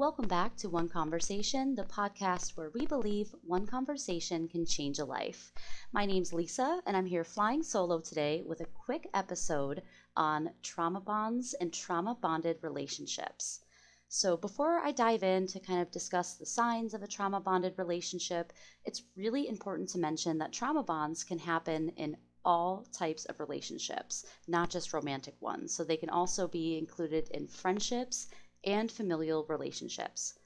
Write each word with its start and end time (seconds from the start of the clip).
Welcome 0.00 0.28
back 0.28 0.56
to 0.56 0.70
One 0.70 0.88
Conversation, 0.88 1.74
the 1.74 1.84
podcast 1.84 2.56
where 2.56 2.70
we 2.70 2.86
believe 2.86 3.34
one 3.42 3.66
conversation 3.66 4.48
can 4.48 4.64
change 4.64 4.98
a 4.98 5.04
life. 5.04 5.52
My 5.92 6.06
name's 6.06 6.32
Lisa, 6.32 6.80
and 6.86 6.96
I'm 6.96 7.04
here 7.04 7.22
flying 7.22 7.62
solo 7.62 8.00
today 8.00 8.42
with 8.46 8.62
a 8.62 8.64
quick 8.64 9.10
episode 9.12 9.82
on 10.16 10.52
trauma 10.62 11.02
bonds 11.02 11.52
and 11.52 11.70
trauma 11.70 12.14
bonded 12.14 12.56
relationships. 12.62 13.60
So, 14.08 14.38
before 14.38 14.78
I 14.78 14.90
dive 14.90 15.22
in 15.22 15.46
to 15.48 15.60
kind 15.60 15.82
of 15.82 15.90
discuss 15.90 16.32
the 16.32 16.46
signs 16.46 16.94
of 16.94 17.02
a 17.02 17.06
trauma 17.06 17.38
bonded 17.38 17.74
relationship, 17.76 18.54
it's 18.86 19.02
really 19.16 19.48
important 19.48 19.90
to 19.90 19.98
mention 19.98 20.38
that 20.38 20.50
trauma 20.50 20.82
bonds 20.82 21.24
can 21.24 21.40
happen 21.40 21.90
in 21.90 22.16
all 22.42 22.86
types 22.90 23.26
of 23.26 23.38
relationships, 23.38 24.24
not 24.48 24.70
just 24.70 24.94
romantic 24.94 25.34
ones. 25.42 25.74
So, 25.74 25.84
they 25.84 25.98
can 25.98 26.08
also 26.08 26.48
be 26.48 26.78
included 26.78 27.28
in 27.34 27.48
friendships 27.48 28.28
and 28.64 28.90
familial 28.90 29.44
relationships. 29.44 30.38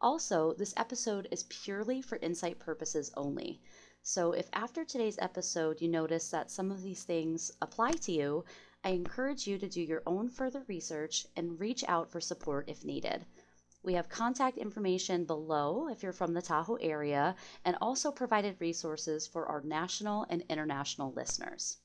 Also, 0.00 0.52
this 0.52 0.74
episode 0.76 1.26
is 1.30 1.42
purely 1.44 2.00
for 2.00 2.18
insight 2.18 2.58
purposes 2.58 3.10
only. 3.16 3.60
So, 4.02 4.32
if 4.32 4.48
after 4.52 4.84
today's 4.84 5.18
episode 5.18 5.80
you 5.80 5.88
notice 5.88 6.30
that 6.30 6.50
some 6.50 6.70
of 6.70 6.82
these 6.82 7.02
things 7.02 7.50
apply 7.60 7.92
to 7.92 8.12
you, 8.12 8.44
I 8.84 8.90
encourage 8.90 9.48
you 9.48 9.58
to 9.58 9.68
do 9.68 9.82
your 9.82 10.04
own 10.06 10.28
further 10.28 10.64
research 10.68 11.26
and 11.34 11.58
reach 11.58 11.82
out 11.88 12.08
for 12.08 12.20
support 12.20 12.68
if 12.68 12.84
needed. 12.84 13.26
We 13.82 13.94
have 13.94 14.08
contact 14.08 14.56
information 14.56 15.24
below 15.24 15.88
if 15.88 16.02
you're 16.02 16.12
from 16.12 16.34
the 16.34 16.42
Tahoe 16.42 16.76
area 16.76 17.34
and 17.64 17.76
also 17.80 18.12
provided 18.12 18.60
resources 18.60 19.26
for 19.26 19.46
our 19.46 19.62
national 19.62 20.26
and 20.30 20.42
international 20.48 21.12
listeners. 21.12 21.78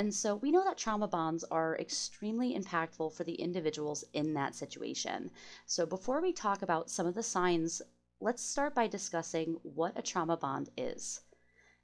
And 0.00 0.14
so 0.14 0.36
we 0.36 0.50
know 0.50 0.64
that 0.64 0.78
trauma 0.78 1.06
bonds 1.06 1.44
are 1.50 1.76
extremely 1.76 2.58
impactful 2.58 3.12
for 3.12 3.22
the 3.22 3.34
individuals 3.34 4.02
in 4.14 4.32
that 4.32 4.54
situation. 4.54 5.30
So 5.66 5.84
before 5.84 6.22
we 6.22 6.32
talk 6.32 6.62
about 6.62 6.88
some 6.88 7.06
of 7.06 7.14
the 7.14 7.22
signs, 7.22 7.82
let's 8.18 8.42
start 8.42 8.74
by 8.74 8.86
discussing 8.86 9.58
what 9.62 9.98
a 9.98 10.00
trauma 10.00 10.38
bond 10.38 10.70
is. 10.74 11.20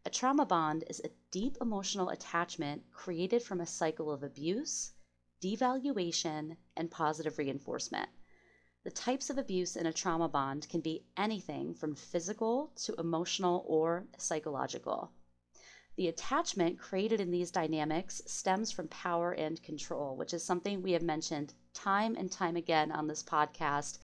A 0.07 0.09
trauma 0.09 0.47
bond 0.47 0.85
is 0.89 1.01
a 1.05 1.11
deep 1.31 1.59
emotional 1.61 2.09
attachment 2.09 2.91
created 2.91 3.43
from 3.43 3.61
a 3.61 3.67
cycle 3.67 4.11
of 4.11 4.23
abuse, 4.23 4.93
devaluation, 5.43 6.57
and 6.75 6.91
positive 6.91 7.37
reinforcement. 7.37 8.09
The 8.85 8.93
types 8.93 9.29
of 9.29 9.37
abuse 9.37 9.77
in 9.77 9.85
a 9.85 9.93
trauma 9.93 10.31
bond 10.31 10.71
can 10.71 10.81
be 10.81 11.05
anything 11.19 11.75
from 11.75 11.95
physical 11.95 12.73
to 12.77 12.95
emotional 12.95 13.63
or 13.69 14.07
psychological. 14.17 15.13
The 15.97 16.09
attachment 16.09 16.79
created 16.79 17.23
in 17.23 17.31
these 17.31 17.51
dynamics 17.51 18.21
stems 18.27 18.71
from 18.71 18.89
power 18.89 19.33
and 19.33 19.63
control, 19.63 20.15
which 20.15 20.35
is 20.35 20.45
something 20.45 20.83
we 20.83 20.93
have 20.93 21.03
mentioned 21.03 21.55
time 21.73 22.17
and 22.17 22.31
time 22.31 22.55
again 22.55 22.93
on 22.93 23.07
this 23.07 23.23
podcast. 23.23 24.01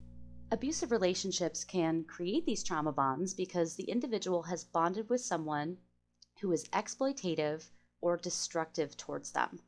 Abusive 0.50 0.90
relationships 0.90 1.64
can 1.64 2.04
create 2.04 2.46
these 2.46 2.62
trauma 2.62 2.92
bonds 2.92 3.34
because 3.34 3.74
the 3.74 3.90
individual 3.90 4.44
has 4.44 4.64
bonded 4.64 5.10
with 5.10 5.20
someone 5.20 5.76
who 6.40 6.50
is 6.50 6.64
exploitative 6.68 7.68
or 8.00 8.16
destructive 8.16 8.96
towards 8.96 9.32
them. 9.32 9.60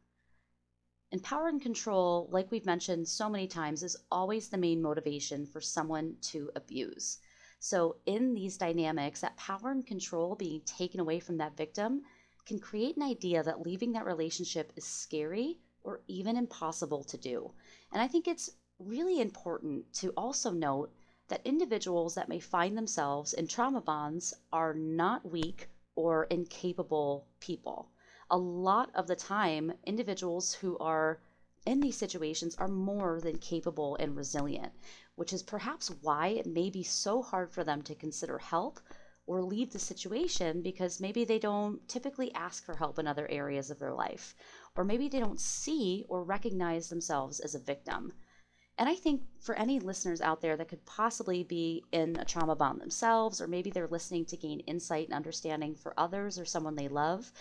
And 1.13 1.23
power 1.23 1.49
and 1.49 1.61
control, 1.61 2.29
like 2.33 2.51
we've 2.51 2.65
mentioned 2.65 3.07
so 3.07 3.29
many 3.29 3.47
times, 3.47 3.83
is 3.83 3.99
always 4.11 4.49
the 4.49 4.57
main 4.57 4.81
motivation 4.81 5.45
for 5.45 5.61
someone 5.61 6.17
to 6.23 6.51
abuse. 6.57 7.19
So, 7.61 7.97
in 8.05 8.35
these 8.35 8.57
dynamics, 8.57 9.21
that 9.21 9.37
power 9.37 9.71
and 9.71 9.87
control 9.87 10.35
being 10.35 10.63
taken 10.63 11.01
away 11.01 11.21
from 11.21 11.37
that 11.39 11.57
victim 11.57 12.03
can 12.47 12.59
create 12.59 12.97
an 12.97 13.03
idea 13.03 13.43
that 13.43 13.63
leaving 13.63 13.93
that 13.93 14.05
relationship 14.05 14.73
is 14.77 14.85
scary 14.85 15.59
or 15.83 16.01
even 16.09 16.37
impossible 16.37 17.05
to 17.05 17.17
do. 17.17 17.53
And 17.93 18.03
I 18.03 18.09
think 18.09 18.27
it's 18.27 18.51
really 18.79 19.21
important 19.21 19.93
to 19.95 20.11
also 20.17 20.51
note 20.51 20.93
that 21.29 21.47
individuals 21.47 22.15
that 22.15 22.29
may 22.29 22.41
find 22.41 22.77
themselves 22.77 23.33
in 23.33 23.47
trauma 23.47 23.81
bonds 23.81 24.35
are 24.53 24.75
not 24.75 25.31
weak 25.31 25.69
or 25.95 26.25
incapable 26.25 27.27
people. 27.41 27.89
A 28.31 28.37
lot 28.37 28.91
of 28.95 29.07
the 29.07 29.17
time, 29.17 29.73
individuals 29.85 30.55
who 30.55 30.77
are 30.79 31.21
in 31.67 31.81
these 31.81 31.97
situations 31.97 32.55
are 32.57 32.69
more 32.69 33.21
than 33.21 33.39
capable 33.39 33.97
and 33.97 34.17
resilient, 34.17 34.73
which 35.15 35.33
is 35.33 35.43
perhaps 35.43 35.91
why 36.03 36.29
it 36.29 36.47
may 36.47 36.69
be 36.69 36.83
so 36.83 37.23
hard 37.23 37.51
for 37.51 37.65
them 37.65 37.81
to 37.83 37.95
consider 37.95 38.39
help 38.39 38.81
or 39.27 39.43
leave 39.43 39.73
the 39.73 39.79
situation 39.79 40.63
because 40.63 41.01
maybe 41.01 41.25
they 41.25 41.39
don't 41.39 41.87
typically 41.89 42.33
ask 42.35 42.65
for 42.65 42.77
help 42.77 42.99
in 42.99 43.07
other 43.07 43.31
areas 43.31 43.71
of 43.71 43.79
their 43.79 43.95
life, 43.95 44.35
or 44.77 44.85
maybe 44.85 45.09
they 45.09 45.21
don't 45.21 45.41
see 45.41 46.05
or 46.09 46.23
recognize 46.23 46.89
themselves 46.89 47.41
as 47.41 47.55
a 47.55 47.59
victim. 47.59 48.13
And 48.77 48.89
I 48.89 48.97
think 48.97 49.23
for 49.41 49.55
any 49.55 49.79
listeners 49.79 50.21
out 50.21 50.41
there 50.41 50.57
that 50.57 50.69
could 50.69 50.85
possibly 50.85 51.45
be 51.45 51.85
in 51.93 52.17
a 52.19 52.25
trauma 52.25 52.57
bond 52.57 52.81
themselves, 52.81 53.41
or 53.41 53.47
maybe 53.47 53.71
they're 53.71 53.87
listening 53.87 54.25
to 54.27 54.37
gain 54.37 54.61
insight 54.61 55.07
and 55.07 55.15
understanding 55.15 55.77
for 55.77 55.95
others 55.99 56.39
or 56.39 56.45
someone 56.45 56.75
they 56.75 56.89
love, 56.89 57.33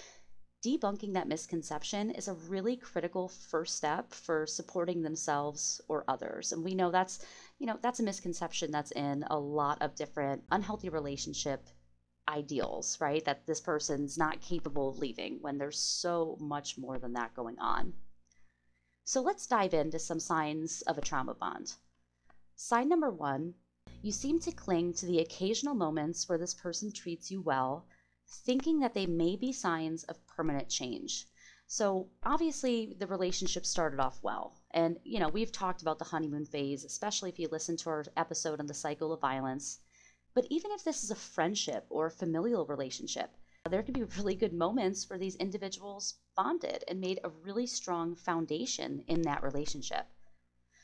debunking 0.63 1.13
that 1.13 1.28
misconception 1.28 2.12
is 2.12 2.28
a 2.28 2.34
really 2.34 2.78
critical 2.78 3.28
first 3.28 3.75
step 3.75 4.13
for 4.13 4.47
supporting 4.47 5.01
themselves 5.01 5.81
or 5.88 6.06
others. 6.07 6.51
And 6.51 6.63
we 6.63 6.74
know 6.74 6.90
that's, 6.90 7.25
you 7.59 7.68
know, 7.68 7.78
that's 7.81 8.00
a 8.00 8.03
misconception 8.03 8.72
that's 8.72 8.91
in 8.91 9.24
a 9.29 9.38
lot 9.38 9.81
of 9.81 9.96
different 9.96 10.44
unhealthy 10.51 10.90
relationship 10.90 11.68
ideals, 12.28 13.00
right? 13.01 13.24
That 13.25 13.46
this 13.46 13.59
person's 13.59 14.18
not 14.18 14.41
capable 14.41 14.90
of 14.90 15.00
leaving 15.00 15.40
when 15.41 15.57
there's 15.57 15.79
so 15.79 16.38
much 16.40 16.78
more 16.78 16.97
than 16.97 17.13
that 17.13 17.35
going 17.35 17.59
on. 17.59 17.94
So 19.03 19.22
let's 19.22 19.47
dive 19.47 19.74
into 19.74 20.00
some 20.00 20.19
signs 20.19 20.81
of 20.84 20.97
a 20.97 21.01
trauma 21.01 21.34
bond. 21.34 21.74
Sign 22.56 22.88
number 22.88 23.12
one 23.12 23.56
you 24.01 24.12
seem 24.12 24.40
to 24.40 24.51
cling 24.51 24.94
to 24.94 25.06
the 25.06 25.19
occasional 25.19 25.75
moments 25.75 26.28
where 26.28 26.38
this 26.38 26.53
person 26.53 26.91
treats 26.91 27.31
you 27.31 27.41
well, 27.41 27.85
thinking 28.28 28.79
that 28.79 28.94
they 28.94 29.06
may 29.06 29.35
be 29.35 29.51
signs 29.51 30.03
of 30.06 30.25
permanent 30.28 30.69
change. 30.69 31.28
So, 31.67 32.09
obviously, 32.23 32.95
the 33.00 33.07
relationship 33.07 33.66
started 33.66 34.00
off 34.00 34.19
well. 34.22 34.61
And, 34.72 35.00
you 35.03 35.19
know, 35.19 35.29
we've 35.29 35.51
talked 35.51 35.81
about 35.81 35.97
the 35.97 36.06
honeymoon 36.06 36.45
phase, 36.45 36.83
especially 36.83 37.29
if 37.29 37.39
you 37.39 37.47
listen 37.47 37.78
to 37.78 37.89
our 37.89 38.06
episode 38.17 38.59
on 38.59 38.67
the 38.67 38.73
cycle 38.73 39.13
of 39.13 39.22
violence. 39.22 39.79
But 40.33 40.45
even 40.50 40.72
if 40.72 40.83
this 40.83 41.03
is 41.03 41.12
a 41.12 41.16
friendship 41.16 41.85
or 41.89 42.07
a 42.07 42.12
familial 42.12 42.66
relationship, 42.66 43.38
there 43.69 43.81
can 43.81 43.94
be 43.94 44.03
really 44.03 44.35
good 44.35 44.53
moments 44.53 45.09
where 45.09 45.17
these 45.17 45.35
individuals 45.38 46.16
bonded 46.35 46.83
and 46.88 47.00
made 47.00 47.19
a 47.23 47.29
really 47.29 47.66
strong 47.66 48.16
foundation 48.16 49.03
in 49.07 49.22
that 49.22 49.41
relationship. 49.41 50.07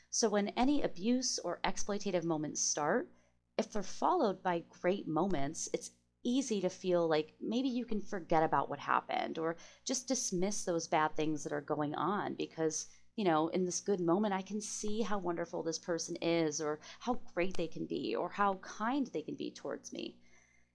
So 0.08 0.28
when 0.28 0.48
any 0.50 0.82
abuse 0.82 1.38
or 1.38 1.60
exploitative 1.62 2.24
moments 2.24 2.62
start, 2.62 3.10
if 3.58 3.70
they're 3.70 3.82
followed 3.82 4.42
by 4.42 4.64
great 4.80 5.06
moments, 5.06 5.68
it's 5.72 5.90
easy 6.24 6.60
to 6.60 6.68
feel 6.68 7.08
like 7.08 7.34
maybe 7.40 7.68
you 7.68 7.84
can 7.84 8.00
forget 8.00 8.42
about 8.42 8.68
what 8.68 8.78
happened 8.78 9.38
or 9.38 9.56
just 9.86 10.08
dismiss 10.08 10.64
those 10.64 10.86
bad 10.86 11.14
things 11.16 11.42
that 11.44 11.52
are 11.52 11.60
going 11.60 11.94
on 11.94 12.34
because 12.34 12.86
you 13.16 13.24
know, 13.24 13.48
in 13.48 13.66
this 13.66 13.80
good 13.80 14.00
moment, 14.00 14.32
I 14.32 14.40
can 14.40 14.62
see 14.62 15.02
how 15.02 15.18
wonderful 15.18 15.62
this 15.62 15.78
person 15.78 16.16
is, 16.22 16.58
or 16.58 16.80
how 17.00 17.20
great 17.34 17.54
they 17.54 17.66
can 17.66 17.84
be, 17.84 18.14
or 18.14 18.30
how 18.30 18.54
kind 18.62 19.08
they 19.08 19.20
can 19.20 19.34
be 19.34 19.50
towards 19.50 19.92
me 19.92 20.16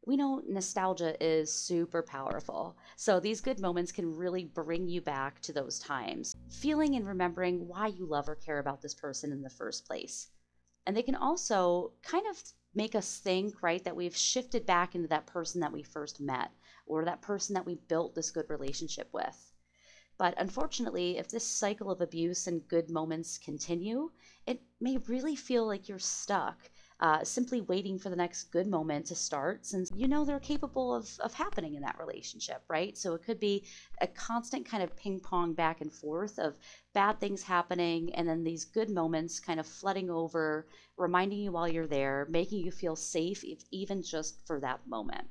we 0.06 0.16
know 0.16 0.42
nostalgia 0.48 1.16
is 1.24 1.52
super 1.52 2.04
powerful. 2.04 2.78
So 2.96 3.20
these 3.20 3.42
good 3.42 3.60
moments 3.60 3.92
can 3.92 4.16
really 4.16 4.46
bring 4.46 4.88
you 4.88 5.02
back 5.02 5.42
to 5.42 5.54
those 5.54 5.80
times, 5.80 6.36
feeling 6.50 6.96
and 6.96 7.08
remembering 7.08 7.68
why 7.68 7.88
you 7.88 8.06
love 8.06 8.30
or 8.30 8.36
care 8.36 8.60
about 8.60 8.82
this 8.82 8.94
person 8.94 9.32
in 9.32 9.42
the 9.42 9.50
first 9.50 9.86
place. 9.86 10.28
And 10.86 10.96
they 10.96 11.02
can 11.02 11.16
also 11.16 11.94
kind 12.04 12.26
of 12.30 12.42
make 12.76 12.96
us 12.96 13.20
think, 13.20 13.64
right, 13.64 13.84
that 13.84 13.96
we've 13.96 14.16
shifted 14.16 14.66
back 14.66 14.96
into 14.96 15.08
that 15.08 15.26
person 15.26 15.62
that 15.62 15.72
we 15.72 15.84
first 15.84 16.20
met 16.20 16.52
or 16.86 17.06
that 17.06 17.22
person 17.22 17.54
that 17.54 17.66
we 17.66 17.76
built 17.88 18.16
this 18.16 18.32
good 18.32 18.50
relationship 18.50 19.10
with. 19.14 19.52
But 20.18 20.34
unfortunately, 20.38 21.18
if 21.18 21.28
this 21.28 21.46
cycle 21.46 21.92
of 21.92 22.00
abuse 22.02 22.48
and 22.48 22.68
good 22.68 22.90
moments 22.90 23.38
continue, 23.38 24.12
it 24.46 24.62
may 24.80 24.98
really 24.98 25.36
feel 25.36 25.66
like 25.66 25.90
you're 25.90 26.00
stuck 26.00 26.58
uh, 27.02 27.24
simply 27.24 27.60
waiting 27.62 28.00
for 28.00 28.10
the 28.10 28.16
next 28.16 28.52
good 28.52 28.68
moment 28.68 29.06
to 29.06 29.16
start 29.16 29.66
since 29.66 29.92
you 29.94 30.08
know 30.08 30.24
they're 30.24 30.40
capable 30.40 30.96
of, 30.96 31.10
of 31.20 31.34
happening 31.34 31.76
in 31.76 31.82
that 31.82 32.00
relationship, 32.00 32.64
right? 32.70 32.98
So 32.98 33.14
it 33.16 33.24
could 33.24 33.40
be 33.40 33.66
a 34.00 34.08
constant 34.08 34.66
kind 34.66 34.82
of 34.82 34.96
ping 34.96 35.20
pong 35.20 35.54
back 35.54 35.82
and 35.82 35.92
forth 35.92 36.40
of 36.40 36.58
bad 36.94 37.20
things 37.20 37.44
happening 37.44 38.14
and 38.16 38.28
then 38.28 38.44
these 38.44 38.64
good 38.64 38.90
moments 38.90 39.42
kind 39.42 39.60
of 39.60 39.68
flooding 39.68 40.10
over, 40.10 40.68
reminding 40.98 41.40
you 41.40 41.52
while 41.52 41.68
you're 41.68 41.88
there, 41.88 42.28
making 42.30 42.64
you 42.64 42.72
feel 42.72 42.96
safe, 42.96 43.44
if, 43.44 43.60
even 43.72 44.02
just 44.02 44.46
for 44.48 44.62
that 44.62 44.88
moment. 44.88 45.28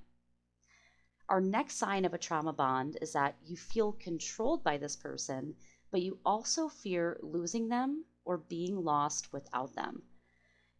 Our 1.31 1.41
next 1.41 1.77
sign 1.77 2.05
of 2.05 2.13
a 2.13 2.19
trauma 2.19 2.53
bond 2.53 2.99
is 3.01 3.15
that 3.15 3.37
you 3.43 3.57
feel 3.57 3.93
controlled 3.93 4.63
by 4.63 4.77
this 4.77 4.97
person, 4.97 5.55
but 5.91 6.03
you 6.03 6.19
also 6.27 6.69
fear 6.69 7.19
losing 7.23 7.69
them 7.69 8.05
or 8.27 8.37
being 8.37 8.85
lost 8.85 9.33
without 9.33 9.75
them 9.75 10.03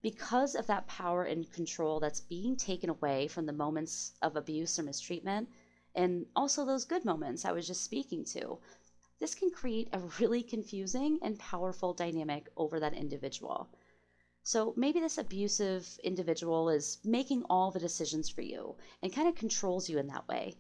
because 0.05 0.55
of 0.55 0.67
that 0.67 0.87
power 0.87 1.25
and 1.25 1.51
control 1.51 1.99
that's 1.99 2.21
being 2.21 2.57
taken 2.57 2.91
away 2.91 3.27
from 3.27 3.47
the 3.47 3.55
moments 3.55 4.13
of 4.21 4.37
abuse 4.37 4.79
or 4.79 4.83
mistreatment, 4.83 5.49
and 5.95 6.27
also 6.37 6.67
those 6.67 6.85
good 6.85 7.07
moments 7.07 7.47
I 7.47 7.53
was 7.53 7.67
just 7.67 7.83
speaking 7.83 8.23
to, 8.27 8.59
this 9.19 9.35
can 9.35 9.51
create 9.51 9.89
a 9.95 10.01
really 10.21 10.43
confusing 10.43 11.19
and 11.23 11.39
powerful 11.39 11.95
dynamic 11.95 12.51
over 12.55 12.79
that 12.81 12.93
individual. 12.93 13.71
So 14.43 14.75
maybe 14.77 15.01
this 15.01 15.17
abusive 15.17 15.89
individual 16.05 16.69
is 16.69 16.99
making 17.03 17.45
all 17.49 17.71
the 17.71 17.81
decisions 17.81 18.29
for 18.29 18.43
you 18.43 18.77
and 19.03 19.11
kind 19.11 19.27
of 19.27 19.35
controls 19.35 19.89
you 19.89 19.97
in 19.97 20.09
that 20.09 20.29
way. 20.29 20.59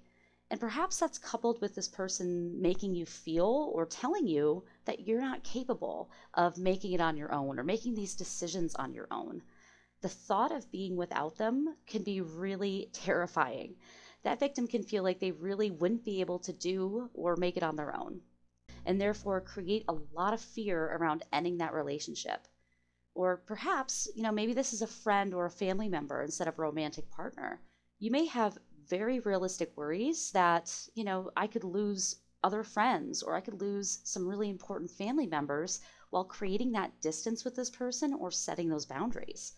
And 0.54 0.60
perhaps 0.60 1.00
that's 1.00 1.18
coupled 1.18 1.60
with 1.60 1.74
this 1.74 1.88
person 1.88 2.62
making 2.62 2.94
you 2.94 3.06
feel 3.06 3.72
or 3.74 3.86
telling 3.86 4.28
you 4.28 4.62
that 4.84 5.04
you're 5.04 5.20
not 5.20 5.42
capable 5.42 6.12
of 6.34 6.58
making 6.58 6.92
it 6.92 7.00
on 7.00 7.16
your 7.16 7.34
own 7.34 7.58
or 7.58 7.64
making 7.64 7.96
these 7.96 8.14
decisions 8.14 8.72
on 8.76 8.94
your 8.94 9.08
own. 9.10 9.42
The 10.00 10.08
thought 10.08 10.52
of 10.52 10.70
being 10.70 10.94
without 10.94 11.38
them 11.38 11.74
can 11.88 12.04
be 12.04 12.20
really 12.20 12.88
terrifying. 12.92 13.74
That 14.22 14.38
victim 14.38 14.68
can 14.68 14.84
feel 14.84 15.02
like 15.02 15.18
they 15.18 15.32
really 15.32 15.72
wouldn't 15.72 16.04
be 16.04 16.20
able 16.20 16.38
to 16.38 16.52
do 16.52 17.10
or 17.14 17.34
make 17.34 17.56
it 17.56 17.64
on 17.64 17.74
their 17.74 17.96
own, 17.96 18.20
and 18.86 19.00
therefore 19.00 19.40
create 19.40 19.84
a 19.88 19.96
lot 20.14 20.34
of 20.34 20.40
fear 20.40 20.84
around 20.84 21.24
ending 21.32 21.58
that 21.58 21.74
relationship. 21.74 22.46
Or 23.16 23.38
perhaps, 23.38 24.06
you 24.14 24.22
know, 24.22 24.30
maybe 24.30 24.52
this 24.52 24.72
is 24.72 24.82
a 24.82 24.86
friend 24.86 25.34
or 25.34 25.46
a 25.46 25.50
family 25.50 25.88
member 25.88 26.22
instead 26.22 26.46
of 26.46 26.56
a 26.56 26.62
romantic 26.62 27.10
partner. 27.10 27.60
You 27.98 28.10
may 28.10 28.26
have 28.26 28.58
very 28.88 29.20
realistic 29.20 29.72
worries 29.76 30.30
that, 30.32 30.88
you 30.94 31.04
know, 31.04 31.30
I 31.36 31.46
could 31.46 31.64
lose 31.64 32.16
other 32.42 32.62
friends 32.62 33.22
or 33.22 33.34
I 33.34 33.40
could 33.40 33.60
lose 33.60 34.00
some 34.04 34.28
really 34.28 34.50
important 34.50 34.90
family 34.90 35.26
members 35.26 35.80
while 36.10 36.24
creating 36.24 36.72
that 36.72 37.00
distance 37.00 37.44
with 37.44 37.56
this 37.56 37.70
person 37.70 38.12
or 38.12 38.30
setting 38.30 38.68
those 38.68 38.84
boundaries. 38.86 39.54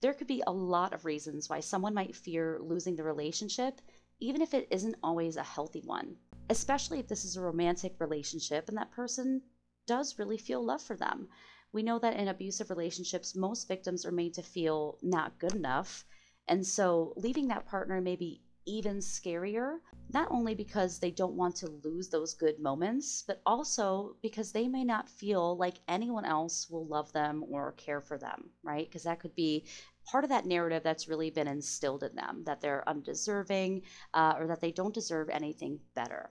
There 0.00 0.14
could 0.14 0.26
be 0.26 0.42
a 0.46 0.52
lot 0.52 0.92
of 0.92 1.04
reasons 1.04 1.48
why 1.48 1.60
someone 1.60 1.94
might 1.94 2.16
fear 2.16 2.58
losing 2.60 2.96
the 2.96 3.04
relationship, 3.04 3.80
even 4.18 4.40
if 4.40 4.54
it 4.54 4.66
isn't 4.70 4.96
always 5.02 5.36
a 5.36 5.42
healthy 5.42 5.82
one, 5.84 6.16
especially 6.48 6.98
if 6.98 7.06
this 7.06 7.24
is 7.24 7.36
a 7.36 7.40
romantic 7.40 7.94
relationship 8.00 8.68
and 8.68 8.76
that 8.78 8.90
person 8.90 9.42
does 9.86 10.18
really 10.18 10.38
feel 10.38 10.64
love 10.64 10.82
for 10.82 10.96
them. 10.96 11.28
We 11.72 11.82
know 11.82 11.98
that 11.98 12.16
in 12.16 12.28
abusive 12.28 12.70
relationships, 12.70 13.36
most 13.36 13.68
victims 13.68 14.04
are 14.04 14.12
made 14.12 14.34
to 14.34 14.42
feel 14.42 14.98
not 15.02 15.38
good 15.38 15.54
enough. 15.54 16.04
And 16.48 16.66
so 16.66 17.12
leaving 17.16 17.48
that 17.48 17.66
partner 17.66 18.00
may 18.00 18.16
be 18.16 18.42
even 18.66 18.98
scarier, 18.98 19.78
not 20.12 20.28
only 20.30 20.54
because 20.54 20.98
they 20.98 21.10
don't 21.10 21.34
want 21.34 21.56
to 21.56 21.80
lose 21.84 22.08
those 22.08 22.34
good 22.34 22.58
moments, 22.58 23.24
but 23.26 23.40
also 23.46 24.16
because 24.22 24.52
they 24.52 24.68
may 24.68 24.84
not 24.84 25.08
feel 25.08 25.56
like 25.56 25.80
anyone 25.88 26.24
else 26.24 26.68
will 26.70 26.86
love 26.86 27.12
them 27.12 27.44
or 27.48 27.72
care 27.72 28.00
for 28.00 28.18
them, 28.18 28.50
right? 28.62 28.86
Because 28.88 29.04
that 29.04 29.20
could 29.20 29.34
be 29.34 29.64
part 30.04 30.24
of 30.24 30.30
that 30.30 30.46
narrative 30.46 30.82
that's 30.82 31.08
really 31.08 31.30
been 31.30 31.48
instilled 31.48 32.02
in 32.02 32.14
them 32.14 32.42
that 32.44 32.60
they're 32.60 32.88
undeserving 32.88 33.82
uh, 34.14 34.34
or 34.38 34.46
that 34.46 34.60
they 34.60 34.72
don't 34.72 34.94
deserve 34.94 35.28
anything 35.30 35.80
better. 35.94 36.30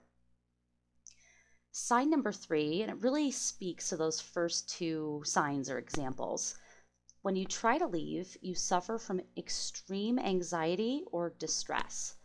Sign 1.74 2.10
number 2.10 2.32
three, 2.32 2.82
and 2.82 2.90
it 2.90 3.02
really 3.02 3.30
speaks 3.30 3.88
to 3.88 3.96
those 3.96 4.20
first 4.20 4.68
two 4.68 5.22
signs 5.24 5.70
or 5.70 5.78
examples. 5.78 6.54
When 7.22 7.34
you 7.34 7.46
try 7.46 7.78
to 7.78 7.86
leave, 7.86 8.36
you 8.42 8.54
suffer 8.54 8.98
from 8.98 9.22
extreme 9.36 10.18
anxiety 10.18 11.04
or 11.10 11.30
distress. 11.30 12.16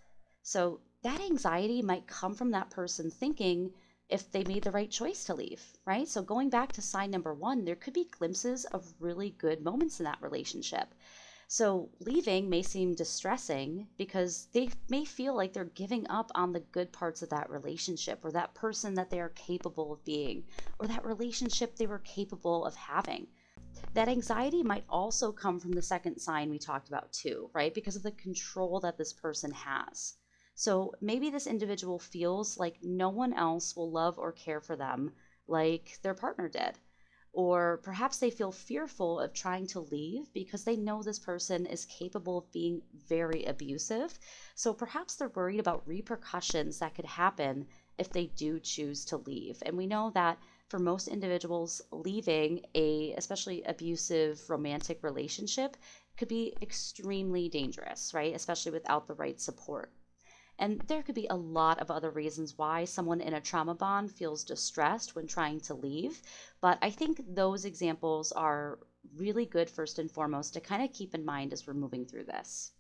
So, 0.50 0.80
that 1.02 1.20
anxiety 1.20 1.82
might 1.82 2.08
come 2.08 2.34
from 2.34 2.52
that 2.52 2.70
person 2.70 3.12
thinking 3.12 3.74
if 4.08 4.32
they 4.32 4.46
made 4.46 4.64
the 4.64 4.72
right 4.72 4.90
choice 4.90 5.26
to 5.26 5.34
leave, 5.34 5.62
right? 5.86 6.08
So, 6.08 6.22
going 6.22 6.50
back 6.50 6.72
to 6.72 6.82
sign 6.82 7.12
number 7.12 7.34
one, 7.34 7.66
there 7.66 7.76
could 7.76 7.94
be 7.94 8.06
glimpses 8.06 8.64
of 8.64 8.94
really 8.98 9.32
good 9.32 9.62
moments 9.62 10.00
in 10.00 10.06
that 10.06 10.22
relationship. 10.22 10.96
So 11.50 11.90
leaving 12.00 12.50
may 12.50 12.62
seem 12.62 12.96
distressing 12.96 13.88
because 13.98 14.48
they 14.54 14.70
may 14.88 15.04
feel 15.04 15.36
like 15.36 15.52
they're 15.52 15.66
giving 15.66 16.10
up 16.10 16.32
on 16.34 16.54
the 16.54 16.62
good 16.62 16.94
parts 16.94 17.22
of 17.22 17.30
that 17.32 17.50
relationship 17.50 18.24
or 18.24 18.32
that 18.32 18.54
person 18.54 18.94
that 18.94 19.10
they 19.10 19.20
are 19.20 19.30
capable 19.30 19.92
of 19.92 20.06
being 20.06 20.46
or 20.80 20.88
that 20.88 21.06
relationship 21.06 21.76
they 21.76 21.88
were 21.88 22.00
capable 22.00 22.66
of 22.66 22.76
having. 22.76 23.28
That 23.96 24.08
anxiety 24.08 24.64
might 24.64 24.86
also 24.90 25.34
come 25.34 25.60
from 25.60 25.74
the 25.74 25.82
second 25.82 26.20
sign 26.20 26.50
we 26.50 26.58
talked 26.58 26.88
about 26.88 27.12
too, 27.12 27.50
right? 27.54 27.74
Because 27.74 27.98
of 27.98 28.04
the 28.04 28.12
control 28.12 28.80
that 28.80 28.98
this 28.98 29.12
person 29.12 29.52
has. 29.52 30.14
So 30.58 30.94
maybe 31.00 31.30
this 31.30 31.48
individual 31.48 32.00
feels 32.00 32.58
like 32.58 32.84
no 32.84 33.08
one 33.08 33.32
else 33.32 33.78
will 33.78 33.90
love 33.90 34.20
or 34.20 34.34
care 34.34 34.60
for 34.60 34.76
them 34.76 35.14
like 35.48 36.00
their 36.02 36.14
partner 36.14 36.50
did 36.50 36.78
or 37.34 37.78
perhaps 37.84 38.18
they 38.18 38.32
feel 38.32 38.52
fearful 38.52 39.20
of 39.20 39.32
trying 39.32 39.68
to 39.68 39.80
leave 39.80 40.34
because 40.34 40.64
they 40.64 40.76
know 40.76 41.04
this 41.04 41.20
person 41.20 41.68
is 41.68 41.86
capable 41.86 42.40
of 42.40 42.52
being 42.52 42.82
very 43.08 43.44
abusive. 43.46 44.18
So 44.56 44.74
perhaps 44.74 45.16
they're 45.16 45.30
worried 45.30 45.60
about 45.60 45.88
repercussions 45.88 46.80
that 46.80 46.96
could 46.96 47.06
happen 47.06 47.68
if 48.00 48.12
they 48.12 48.26
do 48.26 48.60
choose 48.60 49.06
to 49.06 49.18
leave. 49.18 49.62
And 49.66 49.78
we 49.78 49.86
know 49.86 50.10
that 50.16 50.40
for 50.68 50.80
most 50.80 51.08
individuals, 51.08 51.80
leaving 51.92 52.66
a 52.74 53.14
especially 53.14 53.62
abusive 53.64 54.50
romantic 54.50 55.04
relationship 55.04 55.78
could 56.18 56.28
be 56.28 56.58
extremely 56.62 57.50
dangerous, 57.50 58.16
right? 58.16 58.34
Especially 58.34 58.72
without 58.72 59.08
the 59.08 59.14
right 59.14 59.40
support. 59.40 59.92
And 60.60 60.82
there 60.88 61.04
could 61.04 61.16
be 61.16 61.28
a 61.30 61.36
lot 61.36 61.80
of 61.80 61.92
other 61.92 62.10
reasons 62.10 62.58
why 62.58 62.86
someone 62.86 63.22
in 63.22 63.34
a 63.34 63.42
trauma 63.42 63.76
bond 63.76 64.12
feels 64.12 64.44
distressed 64.44 65.16
when 65.16 65.28
trying 65.28 65.60
to 65.62 65.76
leave. 65.76 66.22
But 66.62 66.80
I 66.82 66.90
think 66.90 67.22
those 67.28 67.66
examples 67.66 68.32
are 68.32 68.80
really 69.16 69.46
good, 69.46 69.70
first 69.70 70.00
and 70.00 70.12
foremost, 70.12 70.54
to 70.54 70.60
kind 70.60 70.84
of 70.84 70.94
keep 70.94 71.14
in 71.14 71.24
mind 71.24 71.54
as 71.54 71.68
we're 71.68 71.74
moving 71.74 72.06
through 72.06 72.26
this. 72.26 72.72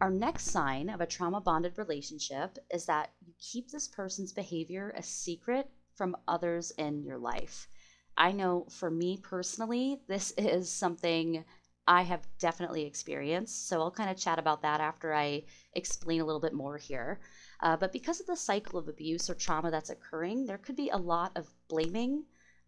Our 0.00 0.10
next 0.10 0.46
sign 0.50 0.90
of 0.90 1.00
a 1.00 1.06
trauma 1.06 1.40
bonded 1.40 1.78
relationship 1.78 2.58
is 2.70 2.84
that 2.86 3.12
you 3.24 3.32
keep 3.38 3.70
this 3.70 3.88
person's 3.88 4.32
behavior 4.32 4.92
a 4.96 5.02
secret 5.02 5.70
from 5.94 6.16
others 6.28 6.72
in 6.72 7.02
your 7.04 7.16
life. 7.16 7.68
I 8.16 8.32
know 8.32 8.66
for 8.68 8.90
me 8.90 9.16
personally, 9.16 10.00
this 10.06 10.32
is 10.36 10.70
something 10.70 11.44
I 11.86 12.02
have 12.02 12.26
definitely 12.38 12.84
experienced. 12.86 13.68
So 13.68 13.80
I'll 13.80 13.90
kind 13.90 14.10
of 14.10 14.16
chat 14.16 14.38
about 14.38 14.62
that 14.62 14.80
after 14.80 15.12
I 15.12 15.44
explain 15.74 16.20
a 16.20 16.24
little 16.24 16.40
bit 16.40 16.54
more 16.54 16.78
here. 16.78 17.20
Uh, 17.60 17.76
but 17.76 17.92
because 17.92 18.20
of 18.20 18.26
the 18.26 18.36
cycle 18.36 18.78
of 18.78 18.88
abuse 18.88 19.28
or 19.28 19.34
trauma 19.34 19.70
that's 19.70 19.90
occurring, 19.90 20.46
there 20.46 20.58
could 20.58 20.76
be 20.76 20.88
a 20.90 20.96
lot 20.96 21.32
of 21.36 21.50
blaming, 21.68 22.24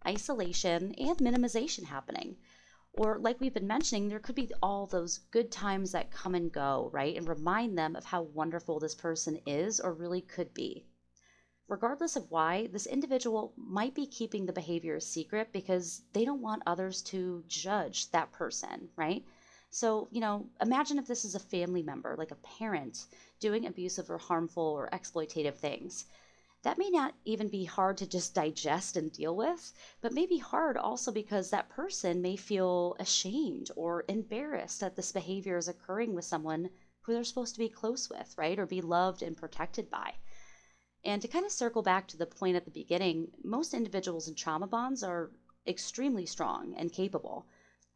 isolation, 0.07 0.95
and 0.95 1.19
minimization 1.19 1.85
happening. 1.85 2.37
Or, 2.93 3.19
like 3.19 3.41
we've 3.41 3.55
been 3.55 3.67
mentioning, 3.67 4.09
there 4.09 4.19
could 4.19 4.35
be 4.35 4.53
all 4.63 4.87
those 4.87 5.19
good 5.31 5.51
times 5.51 5.93
that 5.93 6.11
come 6.11 6.35
and 6.35 6.51
go, 6.51 6.89
right? 6.93 7.17
And 7.17 7.29
remind 7.29 7.77
them 7.77 7.95
of 7.95 8.05
how 8.07 8.23
wonderful 8.23 8.81
this 8.81 8.95
person 8.95 9.39
is 9.47 9.81
or 9.81 9.93
really 9.93 10.23
could 10.23 10.55
be 10.55 10.87
regardless 11.69 12.17
of 12.17 12.31
why, 12.31 12.69
this 12.69 12.87
individual 12.87 13.53
might 13.57 13.95
be 13.95 14.07
keeping 14.07 14.47
the 14.47 14.53
behavior 14.53 14.97
a 14.97 15.01
secret 15.01 15.53
because 15.53 16.03
they 16.13 16.25
don't 16.25 16.41
want 16.43 16.63
others 16.67 17.03
to 17.03 17.43
judge 17.47 18.11
that 18.11 18.33
person, 18.33 18.89
right? 18.97 19.25
So, 19.71 20.09
you 20.11 20.21
know, 20.21 20.49
imagine 20.61 20.99
if 20.99 21.07
this 21.07 21.25
is 21.25 21.35
a 21.35 21.41
family 21.41 21.83
member, 21.83 22.15
like 22.17 22.31
a 22.31 22.37
parent, 22.59 23.07
doing 23.41 23.67
abusive 23.67 24.11
or 24.11 24.19
harmful 24.19 24.63
or 24.63 24.89
exploitative 24.93 25.57
things. 25.57 26.05
That 26.63 26.79
may 26.79 26.91
not 26.91 27.15
even 27.25 27.49
be 27.49 27.65
hard 27.65 27.97
to 27.99 28.07
just 28.07 28.35
digest 28.35 28.97
and 28.97 29.13
deal 29.13 29.35
with, 29.37 29.73
but 30.01 30.13
may 30.13 30.27
be 30.27 30.39
hard 30.39 30.77
also 30.77 31.11
because 31.13 31.51
that 31.51 31.69
person 31.69 32.21
may 32.21 32.37
feel 32.37 32.97
ashamed 32.99 33.71
or 33.77 34.05
embarrassed 34.09 34.81
that 34.81 34.97
this 34.97 35.13
behavior 35.13 35.57
is 35.57 35.69
occurring 35.69 36.15
with 36.15 36.25
someone 36.25 36.71
who 37.03 37.13
they're 37.13 37.25
supposed 37.25 37.55
to 37.55 37.61
be 37.61 37.69
close 37.69 38.11
with, 38.11 38.35
right? 38.37 38.59
Or 38.59 38.67
be 38.67 38.81
loved 38.81 39.23
and 39.23 39.37
protected 39.37 39.89
by. 39.91 40.15
And 41.07 41.23
to 41.23 41.29
kind 41.29 41.47
of 41.47 41.53
circle 41.53 41.83
back 41.83 42.09
to 42.09 42.17
the 42.17 42.27
point 42.27 42.57
at 42.57 42.65
the 42.65 42.71
beginning, 42.73 43.29
most 43.45 43.75
individuals 43.75 44.27
in 44.27 44.35
trauma 44.35 44.67
bonds 44.67 45.05
are 45.05 45.31
extremely 45.65 46.27
strong 46.27 46.75
and 46.77 46.93
capable. 46.93 47.47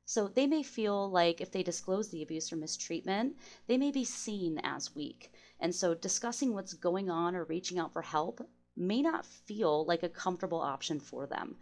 So 0.05 0.29
they 0.29 0.47
may 0.47 0.63
feel 0.63 1.11
like 1.11 1.41
if 1.41 1.51
they 1.51 1.65
disclose 1.65 2.11
the 2.11 2.23
abuse 2.23 2.53
or 2.53 2.57
mistreatment, 2.57 3.37
they 3.67 3.77
may 3.77 3.91
be 3.91 4.05
seen 4.05 4.59
as 4.63 4.95
weak. 4.95 5.33
And 5.59 5.75
so 5.75 5.93
discussing 5.93 6.55
what's 6.55 6.75
going 6.75 7.11
on 7.11 7.35
or 7.35 7.43
reaching 7.43 7.81
out 7.81 7.93
for 7.93 8.03
help 8.03 8.49
may 8.77 9.03
not 9.03 9.27
feel 9.27 9.85
like 9.85 10.05
a 10.05 10.09
comfortable 10.09 10.61
option 10.61 11.01
for 11.01 11.27
them. 11.27 11.57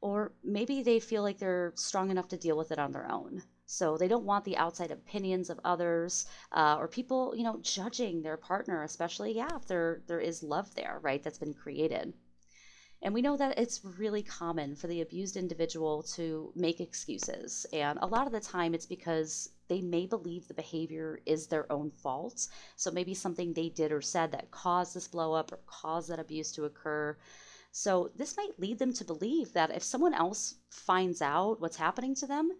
Or 0.00 0.32
maybe 0.42 0.82
they 0.82 0.98
feel 0.98 1.22
like 1.22 1.38
they're 1.38 1.74
strong 1.76 2.10
enough 2.10 2.28
to 2.28 2.38
deal 2.38 2.56
with 2.56 2.72
it 2.72 2.78
on 2.78 2.92
their 2.92 3.10
own. 3.10 3.42
So 3.66 3.96
they 3.96 4.08
don't 4.08 4.24
want 4.24 4.44
the 4.44 4.56
outside 4.56 4.92
opinions 4.92 5.50
of 5.50 5.60
others 5.64 6.26
uh, 6.52 6.76
or 6.78 6.86
people, 6.86 7.34
you 7.36 7.42
know, 7.42 7.58
judging 7.62 8.22
their 8.22 8.36
partner, 8.36 8.82
especially 8.84 9.32
yeah, 9.32 9.56
if 9.56 9.66
there 9.66 10.02
there 10.06 10.20
is 10.20 10.42
love 10.42 10.74
there, 10.76 11.00
right? 11.02 11.22
That's 11.22 11.38
been 11.38 11.52
created. 11.52 12.14
And 13.02 13.12
we 13.12 13.22
know 13.22 13.36
that 13.36 13.58
it's 13.58 13.84
really 13.84 14.22
common 14.22 14.74
for 14.74 14.86
the 14.86 15.00
abused 15.00 15.36
individual 15.36 16.02
to 16.14 16.52
make 16.54 16.80
excuses. 16.80 17.66
And 17.72 17.98
a 18.00 18.06
lot 18.06 18.26
of 18.26 18.32
the 18.32 18.40
time 18.40 18.74
it's 18.74 18.86
because 18.86 19.50
they 19.68 19.80
may 19.80 20.06
believe 20.06 20.48
the 20.48 20.54
behavior 20.54 21.20
is 21.26 21.46
their 21.46 21.70
own 21.70 21.90
fault. 21.90 22.48
So 22.76 22.90
maybe 22.90 23.14
something 23.14 23.52
they 23.52 23.68
did 23.68 23.92
or 23.92 24.00
said 24.00 24.32
that 24.32 24.50
caused 24.50 24.94
this 24.94 25.08
blow 25.08 25.34
up 25.34 25.52
or 25.52 25.58
caused 25.66 26.08
that 26.08 26.20
abuse 26.20 26.52
to 26.52 26.64
occur. 26.64 27.18
So 27.70 28.10
this 28.16 28.36
might 28.36 28.58
lead 28.58 28.78
them 28.78 28.94
to 28.94 29.04
believe 29.04 29.52
that 29.52 29.70
if 29.70 29.82
someone 29.82 30.14
else 30.14 30.54
finds 30.70 31.20
out 31.20 31.60
what's 31.60 31.76
happening 31.76 32.14
to 32.14 32.26
them, 32.26 32.52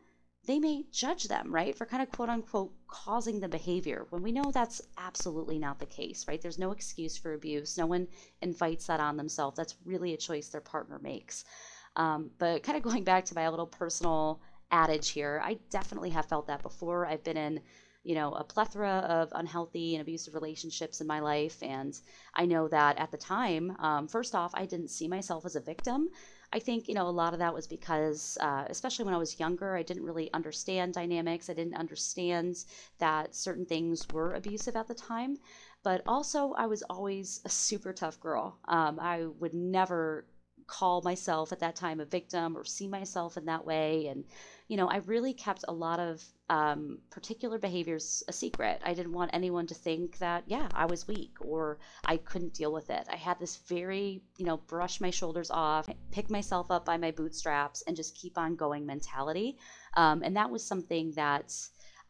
they 0.46 0.58
may 0.58 0.84
judge 0.92 1.24
them, 1.24 1.52
right, 1.52 1.76
for 1.76 1.86
kind 1.86 2.02
of 2.02 2.10
quote 2.10 2.28
unquote 2.28 2.72
causing 2.88 3.40
the 3.40 3.48
behavior 3.48 4.06
when 4.10 4.22
we 4.22 4.32
know 4.32 4.50
that's 4.52 4.80
absolutely 4.96 5.58
not 5.58 5.78
the 5.78 5.86
case, 5.86 6.26
right? 6.28 6.40
There's 6.40 6.58
no 6.58 6.72
excuse 6.72 7.16
for 7.16 7.34
abuse. 7.34 7.76
No 7.76 7.86
one 7.86 8.08
invites 8.42 8.86
that 8.86 9.00
on 9.00 9.16
themselves. 9.16 9.56
That's 9.56 9.74
really 9.84 10.14
a 10.14 10.16
choice 10.16 10.48
their 10.48 10.60
partner 10.60 10.98
makes. 11.02 11.44
Um, 11.96 12.30
but 12.38 12.62
kind 12.62 12.76
of 12.76 12.82
going 12.84 13.04
back 13.04 13.24
to 13.26 13.34
my 13.34 13.48
little 13.48 13.66
personal 13.66 14.40
adage 14.70 15.10
here. 15.10 15.40
I 15.44 15.58
definitely 15.70 16.10
have 16.10 16.26
felt 16.26 16.46
that 16.48 16.62
before. 16.62 17.06
I've 17.06 17.24
been 17.24 17.36
in 17.36 17.60
you 18.06 18.14
know, 18.14 18.32
a 18.34 18.44
plethora 18.44 19.04
of 19.08 19.32
unhealthy 19.34 19.96
and 19.96 20.00
abusive 20.00 20.32
relationships 20.32 21.00
in 21.00 21.08
my 21.08 21.18
life. 21.18 21.60
And 21.60 21.98
I 22.34 22.46
know 22.46 22.68
that 22.68 22.98
at 22.98 23.10
the 23.10 23.16
time, 23.16 23.76
um, 23.80 24.06
first 24.06 24.32
off, 24.32 24.52
I 24.54 24.64
didn't 24.64 24.90
see 24.90 25.08
myself 25.08 25.44
as 25.44 25.56
a 25.56 25.60
victim. 25.60 26.10
I 26.56 26.58
think, 26.58 26.88
you 26.88 26.94
know, 26.94 27.06
a 27.06 27.10
lot 27.10 27.34
of 27.34 27.40
that 27.40 27.52
was 27.52 27.66
because, 27.66 28.38
uh, 28.40 28.64
especially 28.70 29.04
when 29.04 29.12
I 29.12 29.18
was 29.18 29.38
younger, 29.38 29.76
I 29.76 29.82
didn't 29.82 30.04
really 30.04 30.32
understand 30.32 30.94
dynamics. 30.94 31.50
I 31.50 31.52
didn't 31.52 31.74
understand 31.74 32.64
that 32.98 33.34
certain 33.34 33.66
things 33.66 34.08
were 34.10 34.32
abusive 34.32 34.74
at 34.74 34.88
the 34.88 34.94
time. 34.94 35.36
But 35.82 36.00
also, 36.06 36.54
I 36.54 36.64
was 36.64 36.82
always 36.88 37.42
a 37.44 37.50
super 37.50 37.92
tough 37.92 38.18
girl. 38.20 38.56
Um, 38.68 38.98
I 38.98 39.26
would 39.38 39.52
never 39.52 40.24
call 40.66 41.02
myself 41.02 41.52
at 41.52 41.60
that 41.60 41.76
time 41.76 42.00
a 42.00 42.04
victim 42.04 42.56
or 42.56 42.64
see 42.64 42.88
myself 42.88 43.36
in 43.36 43.44
that 43.46 43.64
way. 43.64 44.08
And, 44.08 44.24
you 44.68 44.76
know, 44.76 44.88
I 44.88 44.98
really 44.98 45.32
kept 45.32 45.64
a 45.68 45.72
lot 45.72 46.00
of 46.00 46.24
um, 46.48 46.98
particular 47.10 47.58
behaviors 47.58 48.22
a 48.28 48.32
secret. 48.32 48.80
I 48.84 48.94
didn't 48.94 49.12
want 49.12 49.30
anyone 49.32 49.66
to 49.68 49.74
think 49.74 50.18
that, 50.18 50.44
yeah, 50.46 50.68
I 50.74 50.86
was 50.86 51.06
weak 51.08 51.36
or 51.40 51.78
I 52.04 52.16
couldn't 52.16 52.54
deal 52.54 52.72
with 52.72 52.90
it. 52.90 53.06
I 53.10 53.16
had 53.16 53.38
this 53.38 53.56
very, 53.68 54.22
you 54.38 54.46
know, 54.46 54.56
brush 54.56 55.00
my 55.00 55.10
shoulders 55.10 55.50
off, 55.50 55.88
pick 56.10 56.30
myself 56.30 56.70
up 56.70 56.84
by 56.84 56.96
my 56.96 57.10
bootstraps, 57.10 57.82
and 57.86 57.96
just 57.96 58.14
keep 58.16 58.36
on 58.38 58.56
going 58.56 58.86
mentality. 58.86 59.58
Um, 59.96 60.22
and 60.22 60.36
that 60.36 60.50
was 60.50 60.64
something 60.64 61.12
that. 61.12 61.54